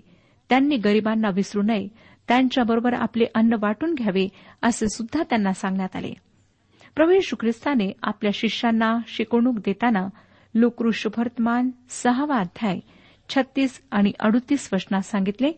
त्यांनी 0.49 0.77
गरिबांना 0.77 1.31
विसरू 1.31 1.62
नये. 1.62 1.88
त्यांच्याबरोबर 2.29 2.95
आपले 2.95 3.25
अन्न 3.35 3.57
वाटून 3.61 3.95
घ्यावे 3.95 4.29
असे 4.62 4.88
सुद्धा 4.88 5.23
त्यांना 5.23 5.53
सांगण्यात 5.53 5.97
आले. 5.97 6.12
प्रभू 6.95 7.11
येशू 7.11 7.37
ख्रिस्ताने 7.41 7.93
आपल्या 8.03 8.31
शिष्यांना 8.35 8.99
शिकवणूक 9.09 9.59
देताना 9.64 10.09
लोकऋषभर्तमान 10.55 11.71
सहावा 11.88 12.37
अध्याय 12.37 12.79
छत्तीस 13.29 13.83
आणि 13.91 14.12
अडुतीस 14.21 14.71
वचनात 14.73 15.03
सांगितले 15.03 15.53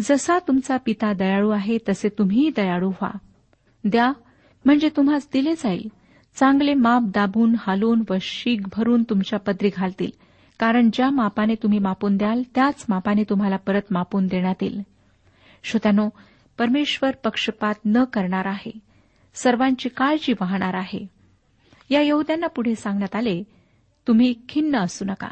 जसा 0.00 0.38
तुमचा 0.38 0.76
पिता 0.76 1.12
दयाळू 1.12 1.50
आहे 1.50 1.78
तसे 1.88 2.08
तुम्हीही 2.08 2.50
दयाळू 2.56 2.88
व्हा. 2.88 3.10
द्या 3.84 4.12
म्हणजे 4.64 4.88
तुम्हास 4.96 5.28
दिले 5.32 5.52
जाईल. 5.52 5.88
चांगले 6.34 6.74
माप 6.74 7.02
दाबून 7.02 7.54
हालून 7.58 8.02
व 8.10 8.14
शीग 8.20 8.60
भरून 8.76 9.02
तुमच्या 9.02 9.38
पदरी 9.38 9.70
घालतील. 9.76 10.10
कारण 10.58 10.90
ज्या 10.92 11.10
मापाने 11.10 11.54
तुम्ही 11.54 11.78
मापून 11.78 12.16
द्याल 12.16 12.42
त्याच 12.54 12.84
मापाने 12.88 13.22
तुम्हाला 13.22 13.56
परत 13.56 13.82
मापून 13.90 14.26
देण्यात 14.26 14.62
येईल. 14.62 14.82
श्रोत्यानो 15.64 16.08
परमेश्वर 16.58 17.10
पक्षपात 17.10 17.74
न 17.84 18.04
करणार 18.04 18.46
आहे. 18.46 18.70
सर्वांची 19.34 19.88
काळजी 19.88 20.32
वाहणार 20.32 20.74
आहे. 20.74 21.06
या 21.90 22.00
यहद्यांना 22.00 22.46
पुढे 22.46 22.74
सांगण्यात 22.74 23.16
आले 23.16 23.42
तुम्ही 24.08 24.34
खिन्न 24.48 24.78
असू 24.78 25.04
नका. 25.04 25.28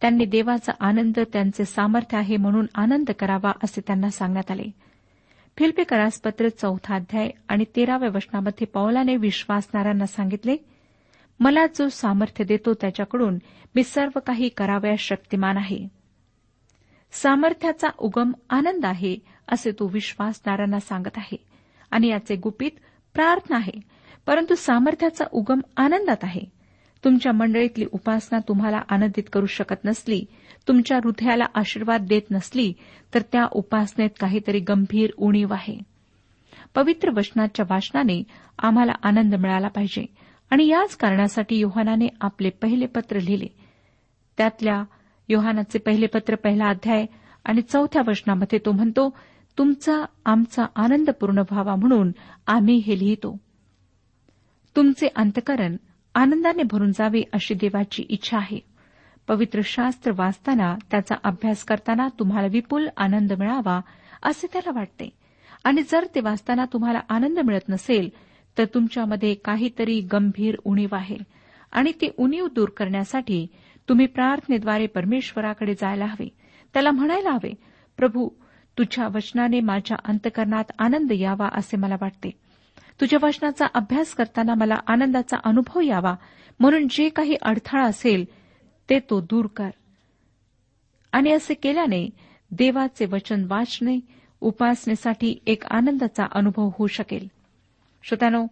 त्यांनी 0.00 0.24
देवाचा 0.24 0.72
आनंद 0.80 1.18
त्यांचे 1.32 1.64
सामर्थ्य 1.64 2.18
आहे 2.18 2.36
म्हणून 2.36 2.66
आनंद 2.74 3.10
करावा 3.10 3.52
असे 3.64 3.80
त्यांना 3.86 4.10
सांगण्यात 4.10 4.50
आले. 4.50 4.70
फिल्पे 5.56 5.84
करासपत्र 5.84 6.48
चौथा 6.48 6.94
अध्याय 6.94 7.30
आणि 7.48 7.64
तेराव्या 7.76 8.08
वचनामध्ये 8.08 8.66
पौलाने 8.66 9.16
विश्वासणाऱ्यांना 9.16 10.06
सांगितले 10.06 10.56
मला 11.40 11.66
जो 11.66 11.88
सामर्थ्य 11.88 12.44
देतो 12.44 12.74
त्याच्याकडून 12.74 13.38
मी 13.74 13.82
सर्व 13.82 14.18
काही 14.26 14.48
करावयास 14.48 14.98
शक्तिमान 14.98 15.56
आहे. 15.56 15.88
सामर्थ्याचा 17.12 17.88
उगम 17.98 18.32
आनंद 18.50 18.86
आहे 18.86 19.16
असे 19.48 19.70
तो 19.70 19.86
विश्वासणाऱ्यांना 19.86 20.80
सांगत 20.80 21.16
आहे. 21.16 21.36
आणि 21.90 22.08
याचे 22.08 22.36
गुपित 22.36 22.70
प्रार्थना 23.14 23.56
आहे 23.56 23.80
परंतु 24.26 24.54
सामर्थ्याचा 24.54 25.24
उगम 25.32 25.60
आनंदात 25.76 26.16
आहे. 26.22 26.57
तुमच्या 27.04 27.32
मंडळीतली 27.32 27.84
उपासना 27.92 28.38
तुम्हाला 28.48 28.80
आनंदित 28.88 29.22
करू 29.32 29.46
शकत 29.46 29.84
नसली 29.84 30.24
तुमच्या 30.68 30.98
हृदयाला 31.04 31.44
आशीर्वाद 31.54 32.06
देत 32.06 32.22
नसली 32.30 32.72
तर 33.14 33.22
त्या 33.32 33.46
उपासनेत 33.52 34.10
काहीतरी 34.20 34.58
गंभीर 34.58 35.10
उणीव 35.16 35.52
आहे. 35.52 35.78
पवित्र 36.74 37.10
वचनाच्या 37.16 37.66
वाचनाने 37.70 38.22
आम्हाला 38.58 38.92
आनंद 39.02 39.34
मिळाला 39.34 39.68
पाहिजे 39.68 40.06
आणि 40.50 40.66
याच 40.66 40.96
कारणासाठी 40.96 41.56
योहानाने 41.56 42.08
आपले 42.20 42.50
पहिले 42.50 42.86
पत्र 42.86 43.20
लिहिले. 43.20 43.46
त्यातल्या 44.36 44.84
योहानाचे 45.28 45.78
पहिले 45.78 46.06
पत्र 46.06 46.34
पहिला 46.34 46.66
अध्याय 46.66 47.06
आणि 47.44 47.62
चौथ्या 47.62 48.02
वचनामध्ये 48.06 48.58
तो 48.58 48.72
म्हणतो 48.72 49.16
तुमचा 49.58 50.04
आमचा 50.24 50.64
आनंद 50.76 51.10
पूर्ण 51.10 51.38
व्हावा 51.38 51.74
म्हणून 51.74 52.12
आम्ही 52.46 52.76
हे 52.76 52.98
लिहितो. 52.98 53.36
तुमचे 54.76 55.08
अंतकरण 55.16 55.76
आनंदाने 56.14 56.62
भरून 56.62 56.92
जावे 56.92 57.22
अशी 57.32 57.54
देवाची 57.54 58.02
इच्छा 58.08 58.38
आहे. 58.38 58.60
पवित्र 59.28 59.60
शास्त्र 59.64 60.12
वाचताना 60.16 60.76
त्याचा 60.90 61.14
अभ्यास 61.24 61.64
करताना 61.64 62.08
तुम्हाला 62.18 62.48
विपुल 62.50 62.88
आनंद 62.96 63.32
मिळावा 63.32 63.80
असे 64.22 64.46
त्याला 64.52 64.72
वाटते. 64.74 65.10
आणि 65.64 65.82
जर 65.82 66.06
ते 66.14 66.20
वाचताना 66.20 66.64
तुम्हाला 66.72 67.00
आनंद 67.08 67.38
मिळत 67.38 67.68
नसेल 67.68 68.08
तर 68.58 68.64
तुमच्यामध्ये 68.64 69.34
काहीतरी 69.34 70.00
गंभीर 70.00 70.56
उणीव 70.64 70.88
आहे. 70.92 71.16
आणि 71.72 71.92
ती 71.92 72.10
उणीव 72.18 72.46
दूर 72.46 72.68
करण्यासाठी 72.68 73.46
तुम्ही 73.88 74.06
प्रार्थनेद्वारे 74.06 74.86
परमेश्वराकडे 74.86 75.74
जायला 75.74 76.04
हवे. 76.04 76.28
त्याला 76.74 76.90
म्हणायला 76.90 77.30
हवे 77.30 77.54
प्रभू 77.96 78.28
तुझ्या 78.78 79.08
वचनाने 79.08 79.60
माझ्या 79.60 79.96
अंतकरणात 80.04 80.64
आनंद 80.78 81.12
यावा 81.12 81.48
असे 81.52 81.76
मला 81.76 81.96
वाटते. 82.00 82.30
तुझ्या 83.00 83.26
वचनाचा 83.26 83.66
अभ्यास 83.74 84.14
करताना 84.14 84.54
मला 84.54 84.74
आनंदाचा 84.86 85.36
अनुभव 85.44 85.80
यावा. 85.80 86.14
म्हणून 86.60 86.86
जे 86.90 87.08
काही 87.08 87.36
अडथळा 87.42 87.84
असेल 87.84 88.24
ते 88.90 88.98
तो 88.98 89.20
दूर 89.20 89.46
कर. 89.46 89.70
आणि 91.12 91.32
असे 91.32 91.54
केल्याने 91.54 92.10
देवाचे 92.50 93.06
वचन 93.06 93.44
वाचणे 93.48 94.00
उपासनेसाठी 94.40 95.38
एक 95.46 95.66
आनंदाचा 95.66 96.26
अनुभव 96.32 96.64
होऊ 96.64 96.86
शकेल. 96.86 97.28
श्रोत्यानो 98.02 98.46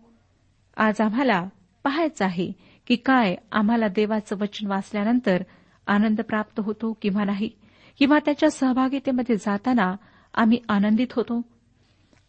आज 0.77 1.01
आम्हाला 1.01 1.49
पाहायचं 1.85 2.25
आहे 2.25 2.53
की 2.87 2.97
काय 2.97 3.35
आम्हाला 3.53 3.89
देवाचं 3.89 4.37
वचन 4.37 4.67
वाचल्यानंतर 4.67 5.43
आनंद 5.87 6.21
प्राप्त 6.21 6.61
होतो 6.61 6.99
किंवा 7.03 7.25
नाही 7.25 7.51
किंवा 7.99 8.19
त्याच्या 8.25 8.51
सहभागितेमध्ये 8.51 9.37
जाताना 9.37 9.97
आम्ही 10.35 10.59
आनंदित 10.69 11.13
होतो? 11.13 11.43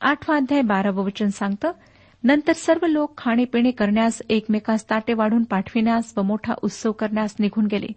आठवा 0.01 0.35
अध्याय 0.35 0.61
बारावं 0.61 1.03
वचन 1.03 1.27
सांगतं 1.27 1.71
नंतर 2.23 2.53
सर्व 2.53 2.85
लोक 2.85 3.17
खाणेपिणे 3.17 3.71
करण्यास 3.71 4.21
एकमेकास 4.29 4.89
ताटे 4.89 5.13
वाढून 5.13 5.43
पाठविण्यास 5.43 6.13
व 6.17 6.21
मोठा 6.21 6.53
उत्सव 6.61 6.91
करण्यास 6.91 7.35
निघून 7.39 7.65
गेले. 7.65 7.87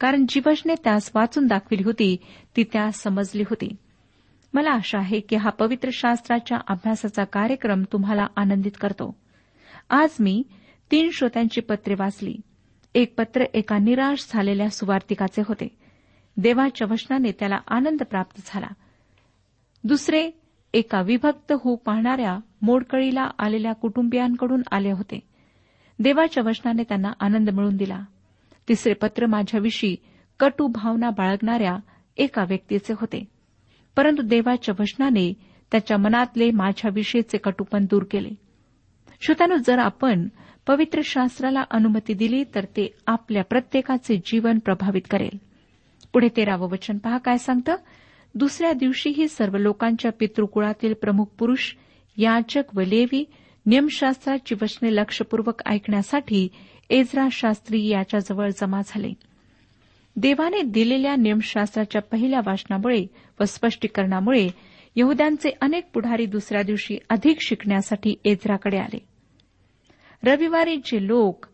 कारण 0.00 0.24
जीवजने 0.28 0.74
त्यास 0.84 1.10
वाचून 1.14 1.46
दाखविली 1.46 1.82
होती 1.82 2.16
ती 2.56 2.64
त्यास 2.64 2.96
समजली 2.96 3.42
होती. 3.42 3.76
मला 4.54 4.70
आशा 4.70 4.98
आहे 4.98 5.20
की 5.20 5.36
हा 5.36 5.50
पवित्र 5.50 5.88
शास्त्राच्या 5.92 6.58
अभ्यासाचा 6.68 7.24
कार्यक्रम 7.24 7.82
तुम्हाला 7.92 8.26
आनंदित 8.36 8.72
करतो. 8.80 9.16
आज 9.90 10.10
मी 10.20 10.42
तीन 10.90 11.10
श्रोत्यांची 11.10 11.60
पत्रे 11.60 11.94
वाचली. 11.94 12.36
एक 12.94 13.14
पत्र 13.18 13.44
एका 13.54 13.78
निराश 13.78 14.26
झालेल्या 14.32 14.70
सुवार्तिकाचे 14.70 15.42
होते. 15.48 15.68
देवाच्या 16.36 16.86
वचनाने 16.90 17.32
त्याला 17.32 17.58
आनंद 17.68 18.02
प्राप्त 18.02 18.40
झाला. 18.46 18.68
दुसरे 19.84 20.30
एका 20.74 21.02
विभक्त 21.02 21.52
होऊ 21.64 21.76
पाहणाऱ्या 21.76 22.38
मोडकळीला 22.62 23.30
आलेल्या 23.38 23.72
कुटुंबियांकडून 23.72 24.62
आले 24.70 24.90
होते. 24.92 25.20
देवाच्या 25.98 26.42
वचनाने 26.46 26.82
त्यांना 26.82 27.12
आनंद 27.20 27.50
मिळून 27.50 27.76
दिला. 27.76 28.00
तिसरे 28.68 28.92
पत्र 28.92 29.26
माझ्याविषयी 29.26 29.96
कटू 30.40 30.66
भावना 30.66 31.10
बाळगणाऱ्या 31.10 31.76
एका 32.16 32.44
व्यक्तीचे 32.44 32.92
होते. 32.92 33.24
परंतु 33.96 34.22
देवाच्या 34.22 34.74
वचनाने 34.80 35.34
त्याच्या 35.72 35.96
मनातले 35.96 36.50
माझ्याविषयीचे 36.50 37.38
कटुपण 37.38 37.84
दूर 37.84 38.02
केले. 38.10 38.28
श्रोत्यानो 39.20 39.56
जर 39.66 39.78
आपण 39.78 40.28
पवित्र 40.66 41.00
शास्त्राला 41.04 41.62
अनुमती 41.70 42.14
दिली 42.14 42.44
तर 42.54 42.64
ते 42.64 42.94
आपल्या 43.06 43.44
प्रत्येकाचे 43.44 44.16
जीवन 44.16 44.58
प्रभावित 44.58 45.02
करेल. 45.10 45.38
पुढे 46.12 46.28
तेरावं 46.28 46.68
वचन 46.70 46.98
पहा 46.98 47.18
काय 47.18 47.38
सांगतं? 47.38 47.74
दुसऱ्या 48.34 48.72
दिवशीही 48.72 49.28
सर्व 49.28 49.56
लोकांच्या 49.56 50.12
पितृकुळातील 50.20 50.94
प्रमुख 50.94 51.24
पुरुष 51.24 51.74
याचक 52.16 52.62
व 52.74 52.80
लेवी 52.80 53.24
नियमशास्त्राची 53.66 54.54
वचने 54.62 54.94
लक्षपूर्वक 54.94 55.62
ऐकण्यासाठी 55.66 56.48
एजरा 56.90 57.28
शास्त्री 57.32 57.86
याच्याजवळ 57.88 58.48
जमा 58.48 58.80
झाले. 58.86 59.12
देवाने 60.16 60.62
दिलेल्या 60.62 61.16
नियमशास्त्राच्या 61.16 62.02
पहिल्या 62.02 62.40
वाचनामुळे 62.46 63.06
व 63.40 63.44
स्पष्टीकरणामुळे 63.44 64.48
यहद्यांचे 64.96 65.50
अनेक 65.60 65.90
पुढारी 65.94 66.26
दुसऱ्या 66.26 66.62
दिवशी 66.62 66.98
अधिक 67.08 67.38
शिकण्यासाठी 67.40 68.14
एजराकडे 68.24 68.78
आले. 68.78 68.98
रविवारी 70.24 70.76
जे 70.76 71.06
लोक 71.06 71.46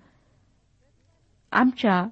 आमच्या 1.53 2.09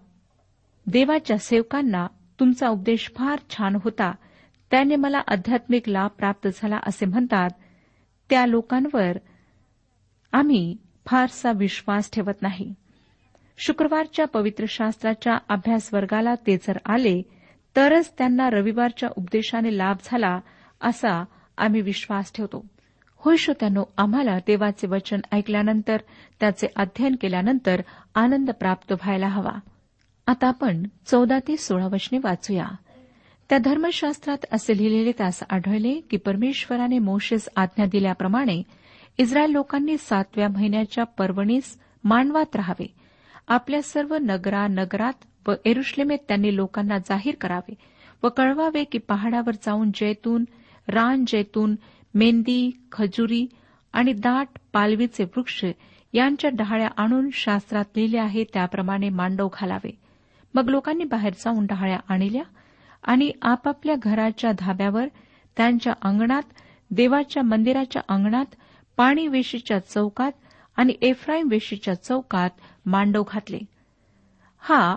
देवाच्या 0.87 1.39
सेवकांना 1.39 2.07
तुमचा 2.41 2.69
उपदेश 2.69 3.11
फार 3.17 3.39
छान 3.51 3.77
होता 3.85 4.13
त्याने 4.71 4.97
मला 4.97 5.19
आध्यात्मिक 5.29 5.89
लाभ 5.89 6.11
प्राप्त 6.11 6.49
झाला 6.55 6.79
असे 6.87 7.07
म्हणतात 7.07 7.51
त्या 8.31 8.47
लोकांवर 8.47 9.13
आम्ही 10.33 10.77
फारसा 11.07 11.53
विश्वास 11.53 12.11
ठेवत 12.13 12.43
नाही. 12.43 12.75
शुक्रवारच्या 13.59 14.27
पवित्र 14.27 14.65
शास्त्राच्या 14.69 15.39
अभ्यास 15.49 15.95
वर्गाला 15.95 16.35
ते 16.35 16.57
जर 16.57 16.79
आले 16.87 17.23
तरच 17.77 18.13
त्यांना 18.19 18.51
रविवारच्या 18.51 19.09
उपदेशाने 19.17 19.79
लाभ 19.79 19.97
झाला 20.05 20.41
असा 20.81 21.25
आम्ही 21.59 21.81
विश्वास 21.81 22.33
ठेवतो. 22.33 22.67
होय 23.17 23.37
श्रोत्यानो 23.37 23.85
आम्हाला 23.97 24.39
देवाचे 24.39 24.87
वचन 24.87 25.21
ऐकल्यानंतर 25.33 25.97
त्याचे 26.41 26.67
अध्ययन 26.77 27.17
केल्यानंतर 27.21 27.81
आनंद 28.15 28.51
प्राप्त 28.51 28.93
व्हायला 28.93 29.29
हवा. 29.29 29.59
आता 30.27 30.49
आपण 30.49 30.83
चौदा 31.07 31.39
ते 31.39 31.57
सोळा 31.57 31.87
वचने 31.87 32.19
वाचूया. 32.25 32.67
त्या 33.49 33.59
धर्मशास्त्रात 33.59 34.47
असे 34.53 34.77
लिहिलेले 34.77 35.13
त्यास 35.13 35.43
आढळले 35.51 36.01
की 36.11 36.17
परमेश्वराने 36.17 36.99
मोशेस 36.99 37.49
आज्ञा 37.57 37.87
दिल्याप्रमाणे 37.87 38.63
इस्रायल 39.19 39.51
लोकांनी 39.51 39.97
सातव्या 39.99 40.49
महिन्याच्या 40.49 41.05
पर्वणीस 41.05 41.79
मांडवात 42.05 42.57
राहावे. 42.57 42.87
आपल्या 43.49 43.83
सर्व 43.83 44.17
नगरा 44.23 44.67
नगरात 44.67 45.49
व 45.49 45.53
एरुश्लेमेत 45.65 46.19
त्यांनी 46.29 46.57
लोकांना 46.57 46.99
जाहीर 46.99 47.35
करावे 47.41 47.75
व 48.23 48.29
कळवावे 48.29 48.85
की 48.85 48.99
पहाडावर 48.99 49.55
जाऊन 49.55 49.91
जैतून 49.95 50.45
रान 50.89 51.25
जैतून 51.27 51.75
मेंदी 52.15 52.71
खजुरी 52.93 53.47
आणि 53.93 54.13
दाट 54.13 54.49
पालवीचे 54.73 55.25
वृक्ष 55.25 55.65
यांच्या 56.13 56.51
डहाळ्या 56.55 56.89
आणून 56.97 57.29
शास्त्रात 57.33 57.85
लिहिले 57.97 58.19
आहे 58.19 58.45
त्याप्रमाणे 58.45 59.09
मांडव 59.09 59.49
घालावे. 59.61 59.99
मग 60.55 60.69
लोकांनी 60.69 61.05
बाहेर 61.05 61.33
जाऊन 61.33 61.67
डहाळ्या 61.67 61.99
आणल्या 62.09 62.43
आणि 63.05 63.31
आपापल्या 63.43 63.95
घराच्या 64.03 64.53
धाब्यावर 64.59 65.07
त्यांच्या 65.57 65.93
अंगणात 66.03 66.43
देवाच्या 66.91 67.43
मंदिराच्या 67.43 68.03
अंगणात 68.09 68.55
पाणी 68.97 69.27
वेशीच्या 69.27 69.79
चौकात 69.79 70.33
आणि 70.77 70.95
एफ्राईम 71.03 71.49
वेशीच्या 71.51 71.95
चौकात 71.95 72.51
मांडव 72.87 73.23
घातले. 73.29 73.59
हा 74.59 74.97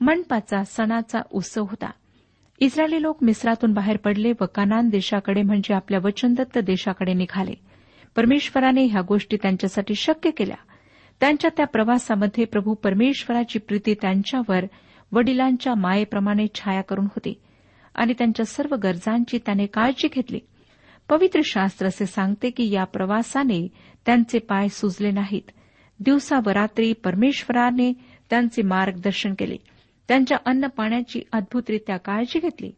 मंडपाचा 0.00 0.64
सणाचा 0.64 1.20
उत्सव 1.32 1.62
होता. 1.62 1.90
इस्रायली 2.58 3.02
लोक 3.02 3.18
मिस्रातून 3.22 3.72
बाहेर 3.72 3.96
पडले 3.96 4.32
व 4.40 4.44
कानान 4.54 4.88
देशाकडे 4.88 5.42
म्हणजे 5.42 5.74
आपल्या 5.74 6.00
वचनदत्त 6.04 6.58
देशाकडे 6.58 7.12
निघाले. 7.12 7.54
परमेश्वराने 8.16 8.84
ह्या 8.84 9.00
गोष्टी 9.00 9.36
त्यांच्यासाठी 9.36 9.94
शक्य 9.94 10.30
केल्या. 10.30 10.56
त्यांच्या 11.20 11.50
त्या 11.56 11.66
प्रवासामध्ये 11.66 12.44
प्रभू 12.44 12.74
परमेश्वराची 12.74 13.58
प्रीती 13.58 13.94
त्यांच्यावर 13.94 14.64
वडिलांच्या 15.12 15.74
मायेप्रमाणे 15.74 16.46
छाया 16.54 16.82
करून 16.82 17.04
होती 17.04 17.40
आणि 17.94 18.12
त्यांच्या 18.12 18.46
सर्व 18.46 18.76
गरजांची 18.76 19.38
त्याने 19.38 19.66
काळजी 19.66 20.08
घेतली. 20.08 20.40
पवित्र 21.08 21.40
शास्त्र 21.44 21.86
असे 21.86 22.06
सांगते 22.06 22.50
की 22.50 22.70
या 22.70 22.84
प्रवासाने 22.84 23.68
त्यांचे 24.06 24.38
पाय 24.38 24.68
सुजले 24.68 25.10
नाहीत. 25.10 25.50
दिवसा 26.00 26.38
व 26.46 26.48
रात्री 26.50 26.92
परमेश्वराने 26.92 27.92
त्यांचे 28.30 28.62
मार्गदर्शन 28.62 29.34
केले. 29.38 29.56
त्यांच्या 30.08 30.38
अन्न 30.46 30.66
पाण्याची 30.66 31.20
अद्भुतरित्या 31.32 31.96
काळजी 31.96 32.38
घेतली. 32.38 32.72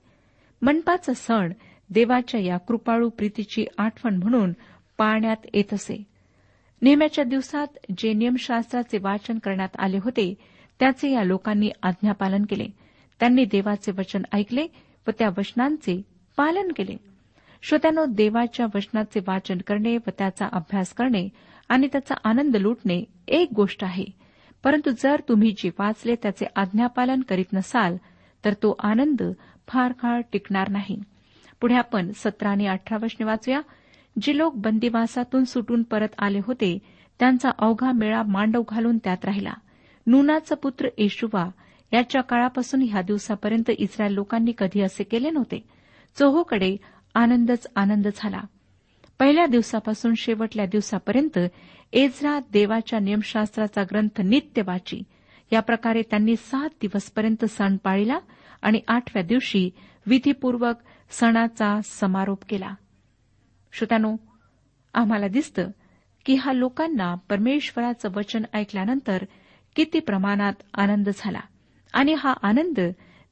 मनपाचा 0.62 1.12
सण 1.12 1.52
देवाच्या 1.90 2.40
या 2.40 2.56
कृपाळू 2.56 3.08
प्रीतीची 3.08 3.66
आठवण 3.78 4.16
म्हणून 4.16 4.52
पाळण्यात 4.98 5.36
येत 5.54 5.74
असे. 5.74 6.02
नेहम्याच्या 6.82 7.24
दिवसात 7.24 7.66
जे 7.98 8.12
नियमशास्त्राचे 8.12 8.98
वाचन 8.98 9.38
करण्यात 9.38 9.68
आले 9.78 9.98
होते 9.98 10.34
त्याचे 10.82 11.10
या 11.10 11.24
लोकांनी 11.24 11.70
आज्ञापालन 11.82 12.42
केले. 12.50 12.66
त्यांनी 13.20 13.44
देवाचे 13.44 13.92
वचन 13.92 14.22
ऐकले 14.32 14.66
व 15.08 15.10
त्या 15.18 15.28
वचनांचे 15.28 16.02
पालन 16.36 16.68
केले. 16.76 16.96
श्रोत्यानो 17.62 18.04
देवाच्या 18.04 18.66
वचनाचे 18.74 19.20
वाचन 19.28 19.58
करणे 19.58 19.96
व 19.96 20.10
त्याचा 20.18 20.48
अभ्यास 20.52 20.92
करणे 20.92 21.28
आणि 21.68 21.86
त्याचा 21.86 22.14
आनंद 22.24 22.56
लुटणे 22.56 23.04
एक 23.28 23.48
गोष्ट 23.56 23.84
आहे. 23.84 24.04
परंतु 24.64 24.90
जर 24.90 25.20
तुम्ही 25.28 25.54
जे 25.58 25.70
वाचले 25.78 26.14
त्याचे 26.14 26.46
आज्ञापालन 26.56 27.20
करीत 27.20 27.52
नसाल 27.52 27.96
तर 28.44 28.52
तो 28.52 28.76
आनंद 28.82 29.22
फार 29.68 29.92
काळ 29.92 30.20
टिकणार 30.32 30.68
नाही. 30.68 31.02
पुढे 31.60 31.74
आपण 31.74 32.10
सतरा 32.14 32.50
आणि 32.50 32.66
अठरा 32.66 32.96
वचने 33.02 33.24
वाचूया. 33.24 33.60
जे 34.22 34.38
लोक 34.38 34.54
बंदिवासातून 34.54 35.44
सुटून 35.44 35.82
परत 35.82 36.08
आले 36.18 36.40
होते 36.46 36.78
त्यांचा 37.18 37.50
अवघा 37.58 37.92
मेळा 37.92 38.22
मांडव 38.22 38.62
घालून 38.68 38.98
त्यात 38.98 39.24
राहिला. 39.24 39.52
नूनाचा 40.06 40.54
पुत्र 40.54 40.88
येशुवा 40.98 41.50
याच्या 41.92 42.22
काळापासून 42.22 42.82
ह्या 42.82 43.02
दिवसापर्यंत 43.02 43.70
इस्रायल 43.70 44.12
लोकांनी 44.12 44.52
कधी 44.58 44.80
असे 44.80 45.04
केले 45.04 45.30
नव्हते. 45.30 45.64
चोहोकडे 46.18 46.76
आनंदच 47.14 47.66
आनंद 47.76 48.08
झाला. 48.16 48.40
पहिल्या 49.18 49.46
दिवसापासून 49.46 50.14
शेवटल्या 50.14 50.66
दिवसापर्यंत 50.66 51.38
एजरा 51.92 52.38
देवाच्या 52.52 52.98
नियमशास्त्राचा 52.98 53.82
ग्रंथ 53.82 54.20
नित्य 54.20 54.62
वाची. 54.66 55.02
या 55.52 55.60
प्रकारे 55.60 56.02
त्यांनी 56.02 56.36
सात 56.36 56.68
दिवसपर्यंत 56.80 57.44
सण 57.44 57.76
पाळिला 57.76 58.18
आणि 58.62 58.80
आठव्या 58.88 59.22
दिवशी 59.22 59.70
विधीपूर्वक 60.06 60.74
सणाचा 61.10 61.80
समारोप 61.84 62.38
केला. 62.48 62.74
श्रोत्यानो 63.72 64.16
आम्हाला 64.94 65.28
दिसतं 65.28 65.70
की 66.26 66.34
हा 66.34 66.52
लोकांना 66.52 67.14
परमेश्वराचं 67.14 68.08
वचन 68.16 68.42
ऐकल्यानंतर 68.54 69.24
किती 69.76 70.00
प्रमाणात 70.00 70.52
आनंद 70.74 71.08
झाला. 71.16 71.40
आणि 71.92 72.14
हा 72.14 72.34
आनंद 72.42 72.80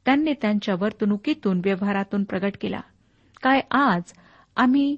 त्यांनी 0.04 0.32
त्यांच्या 0.32 0.74
वर्तणुकीतून 0.74 1.60
व्यवहारातून 1.64 2.24
प्रगट 2.24 2.52
केला. 2.60 2.80
काय 3.42 3.60
आज 3.70 4.02
आम्ही 4.56 4.96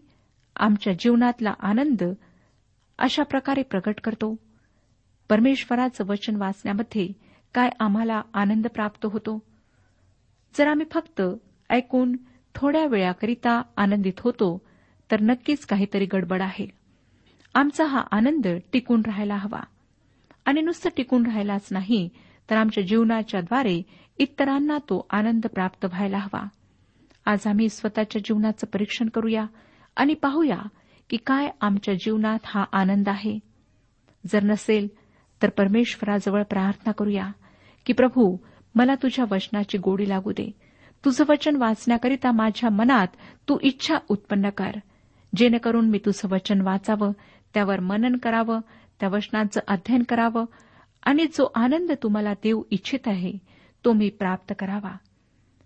आमच्या 0.57 0.93
जीवनातला 0.93 1.55
आनंद 1.61 2.03
अशा 2.99 3.23
प्रकारे 3.23 3.63
प्रकट 3.63 4.01
करतो? 4.01 4.37
परमेश्वराचं 5.29 6.05
वचन 6.05 6.37
वाचण्यामध्ये 6.37 7.09
काय 7.55 7.71
आम्हाला 7.81 8.23
आनंद 8.35 8.67
प्राप्त 8.67 9.07
होतो? 9.07 9.43
जर 10.59 10.67
आम्ही 10.67 10.87
फक्त 10.93 11.23
ऐकून 11.71 12.17
थोड्या 12.55 12.87
वेळाकरिता 12.87 13.63
आनंदित 13.77 14.21
होतो 14.21 14.61
तर 15.11 15.21
नक्कीच 15.21 15.67
काहीतरी 15.67 16.07
गडबड 16.13 16.43
आहे. 16.43 16.67
आमचा 17.55 17.85
हा 17.85 18.03
आनंद 18.11 18.47
टिकून 18.73 19.03
राहायला 19.07 19.37
हवा. 19.37 19.61
आणि 20.45 20.61
नुसतं 20.61 20.91
टिकून 20.97 21.27
राहिलाच 21.27 21.69
नाही 21.71 22.09
तर 22.51 22.57
आमच्या 22.57 22.85
जीवनाच्याद्वारे 22.85 23.83
इतरांना 24.19 24.79
तो 24.79 25.07
आनंद 25.11 25.47
प्राप्त 25.47 25.85
व्हायला 25.85 26.19
हवा. 26.19 26.47
आज 27.27 27.47
आम्ही 27.47 27.69
स्वतःच्या 27.69 28.23
जीवनाचं 28.25 28.67
परीक्षण 28.67 29.09
करूया 29.09 29.45
आणि 29.97 30.15
पाहूया 30.15 30.59
की 31.11 31.17
काय 31.17 31.51
आमच्या 31.61 31.95
जीवनात 31.95 32.39
हा 32.45 32.65
आनंद 32.73 33.09
आहे. 33.09 33.39
जर 34.33 34.43
नसेल 34.43 34.89
तर 35.43 35.51
परमेश्वराजवळ 35.51 36.43
प्रार्थना 36.43 36.93
करूया 36.93 37.33
की 37.87 37.93
प्रभू 37.93 38.37
मला 38.75 38.95
तुझ्या 38.95 39.25
वचनाची 39.31 39.79
गोडी 39.79 40.09
लागू 40.09 40.33
दे. 40.33 40.51
तुझं 41.05 41.25
वचन 41.29 41.57
वाचण्याकरिता 41.57 42.33
माझ्या 42.33 42.71
मनात 42.71 43.07
तू 43.49 43.59
इच्छा 43.63 43.95
उत्पन्न 44.09 44.51
कर. 44.51 44.71
जेणेकरून 45.37 45.91
मी 45.91 45.99
तुझं 45.99 46.29
वचन 46.29 46.61
वाचावं 46.61 47.13
त्यावर 47.55 47.81
मनन 47.81 48.17
करावं 48.17 48.61
त्या 49.03 49.09
वचनाचं 49.09 49.61
अध्ययन 49.69 50.03
करावं 50.03 50.45
आणि 51.03 51.27
जो 51.27 51.53
आनंद 51.55 51.93
तुम्हाला 52.03 52.35
देऊ 52.35 52.63
इच्छित 52.71 52.99
आहे 53.07 53.33
तो 53.85 53.93
मी 53.93 54.11
प्राप्त 54.11 54.53
करावा. 54.59 54.97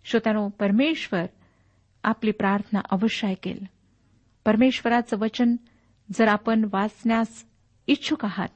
श्रोत्यानो 0.05 0.49
परमेश्वर 0.49 1.25
आपली 2.05 2.31
प्रार्थना 2.31 2.81
अवश्य 2.91 3.29
ऐकेल. 3.29 3.65
परमेश्वराचं 4.45 5.19
वचन 5.19 5.57
जर 6.15 6.29
आपण 6.29 6.69
वाचण्यास 6.73 7.45
इच्छुक 7.87 8.25
आहात 8.25 8.49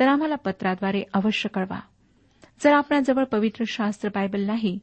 तर 0.00 0.08
आम्हाला 0.08 0.34
पत्राद्वारे 0.34 1.02
अवश्य 1.14 1.48
कळवा. 1.48 1.80
जर 2.64 2.72
आपणाजवळ 2.72 3.24
पवित्र 3.24 3.64
शास्त्र 3.66 4.08
बायबल 4.08 4.46
नाही 4.46 4.78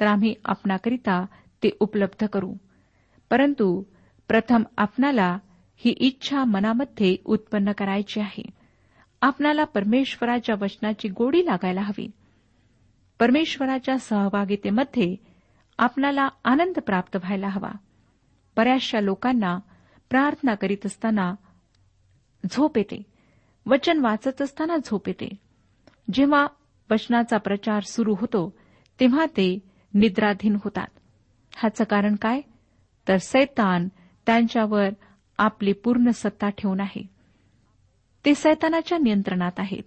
तर 0.00 0.06
आम्ही 0.06 0.34
आपणाकरिता 0.44 1.26
ते 1.62 1.70
उपलब्ध 1.80 2.26
करू. 2.26 2.54
परंतु 3.30 3.82
प्रथम 4.28 4.62
आपणाला 4.76 5.38
ही 5.76 5.90
इच्छा 5.90 6.44
मनामध्ये 6.44 7.16
उत्पन्न 7.24 7.72
करायची 7.72 8.20
आहे. 8.20 8.61
आपणाला 9.22 9.64
परमेश्वराच्या 9.64 10.54
वचनाची 10.60 11.08
गोडी 11.08 11.46
लागायला 11.46 11.80
हवी. 11.80 12.10
परमेश्वराच्या 13.18 13.98
सहभागितेमध्ये 13.98 15.16
आपणाला 15.78 16.28
आनंद 16.44 16.78
प्राप्त 16.78 17.16
व्हायला 17.16 17.48
हवा. 17.48 17.70
बऱ्याचशा 18.56 19.00
लोकांना 19.00 19.58
प्रार्थना 20.10 20.54
करीत 20.54 20.86
असताना 20.86 21.34
झोप 22.50 22.78
येते. 22.78 23.02
वचन 23.66 23.98
वाचत 23.98 24.42
असताना 24.42 24.76
झोप 24.76 25.08
येते. 25.08 25.28
जेव्हा 26.12 26.46
वचनाचा 26.90 27.38
प्रचार 27.38 27.80
सुरू 27.80 28.14
होतो 28.20 28.54
तेव्हा 29.00 29.26
ते 29.26 29.58
निद्राधीन 29.94 30.56
होतात. 30.64 30.88
ह्याचं 31.56 31.84
कारण 31.84 32.16
काय? 32.16 32.40
तर 33.08 33.16
सैतान 33.16 33.88
त्यांच्यावर 34.26 34.88
आपली 35.38 35.72
पूर्ण 35.72 36.10
सत्ता 36.10 36.48
ठेवून 36.48 36.80
आहे. 36.80 37.11
ते 38.24 38.34
सैतानाच्या 38.34 38.98
नियंत्रणात 38.98 39.52
आहेत. 39.58 39.82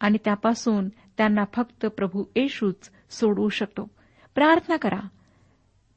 आणि 0.00 0.18
त्यापासून 0.24 0.88
त्यांना 0.88 1.44
फक्त 1.54 1.86
प्रभू 1.86 2.24
येशूच 2.36 2.90
सोडवू 3.10 3.48
शकतो. 3.48 3.90
प्रार्थना 4.34 4.76
करा. 4.76 5.08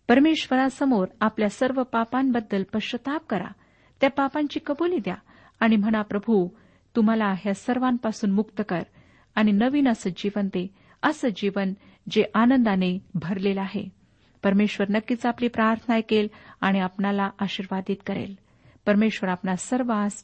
परमेश्वरासमोर 0.07 1.07
आपल्या 1.21 1.49
सर्व 1.49 1.83
पापांबद्दल 1.83 2.63
पश्चाताप 2.63 3.21
करा. 3.29 3.51
त्या 4.01 4.09
पापांची 4.09 4.59
कबुली 4.65 4.97
द्या 4.97 5.15
आणि 5.59 5.75
म्हणा 5.75 6.01
प्रभू 6.01 6.49
तुम्हाला 6.95 7.27
ह्या 7.27 7.53
सर्वांपासून 7.53 8.31
मुक्त 8.31 8.61
कर 8.69 8.81
आणि 9.35 9.51
नवीन 9.51 9.87
असं 9.87 10.09
जीवन 10.17 10.47
दे. 10.47 10.67
असं 11.03 11.27
जीवन 11.35 11.73
जे 12.11 12.23
आनंदाने 12.33 13.05
भरलेलं 13.15 13.61
आहे. 13.61 13.89
परमेश्वर 14.43 14.89
नक्कीच 14.89 15.25
आपली 15.25 15.47
प्रार्थना 15.47 15.95
ऐकेल 15.95 16.27
आणि 16.61 16.79
आपणाला 16.79 17.29
आशीर्वादित 17.39 17.95
करेल. 18.05 18.35
परमेश्वर 18.85 19.29
आपणा 19.29 19.55
सर्वांस 19.55 20.23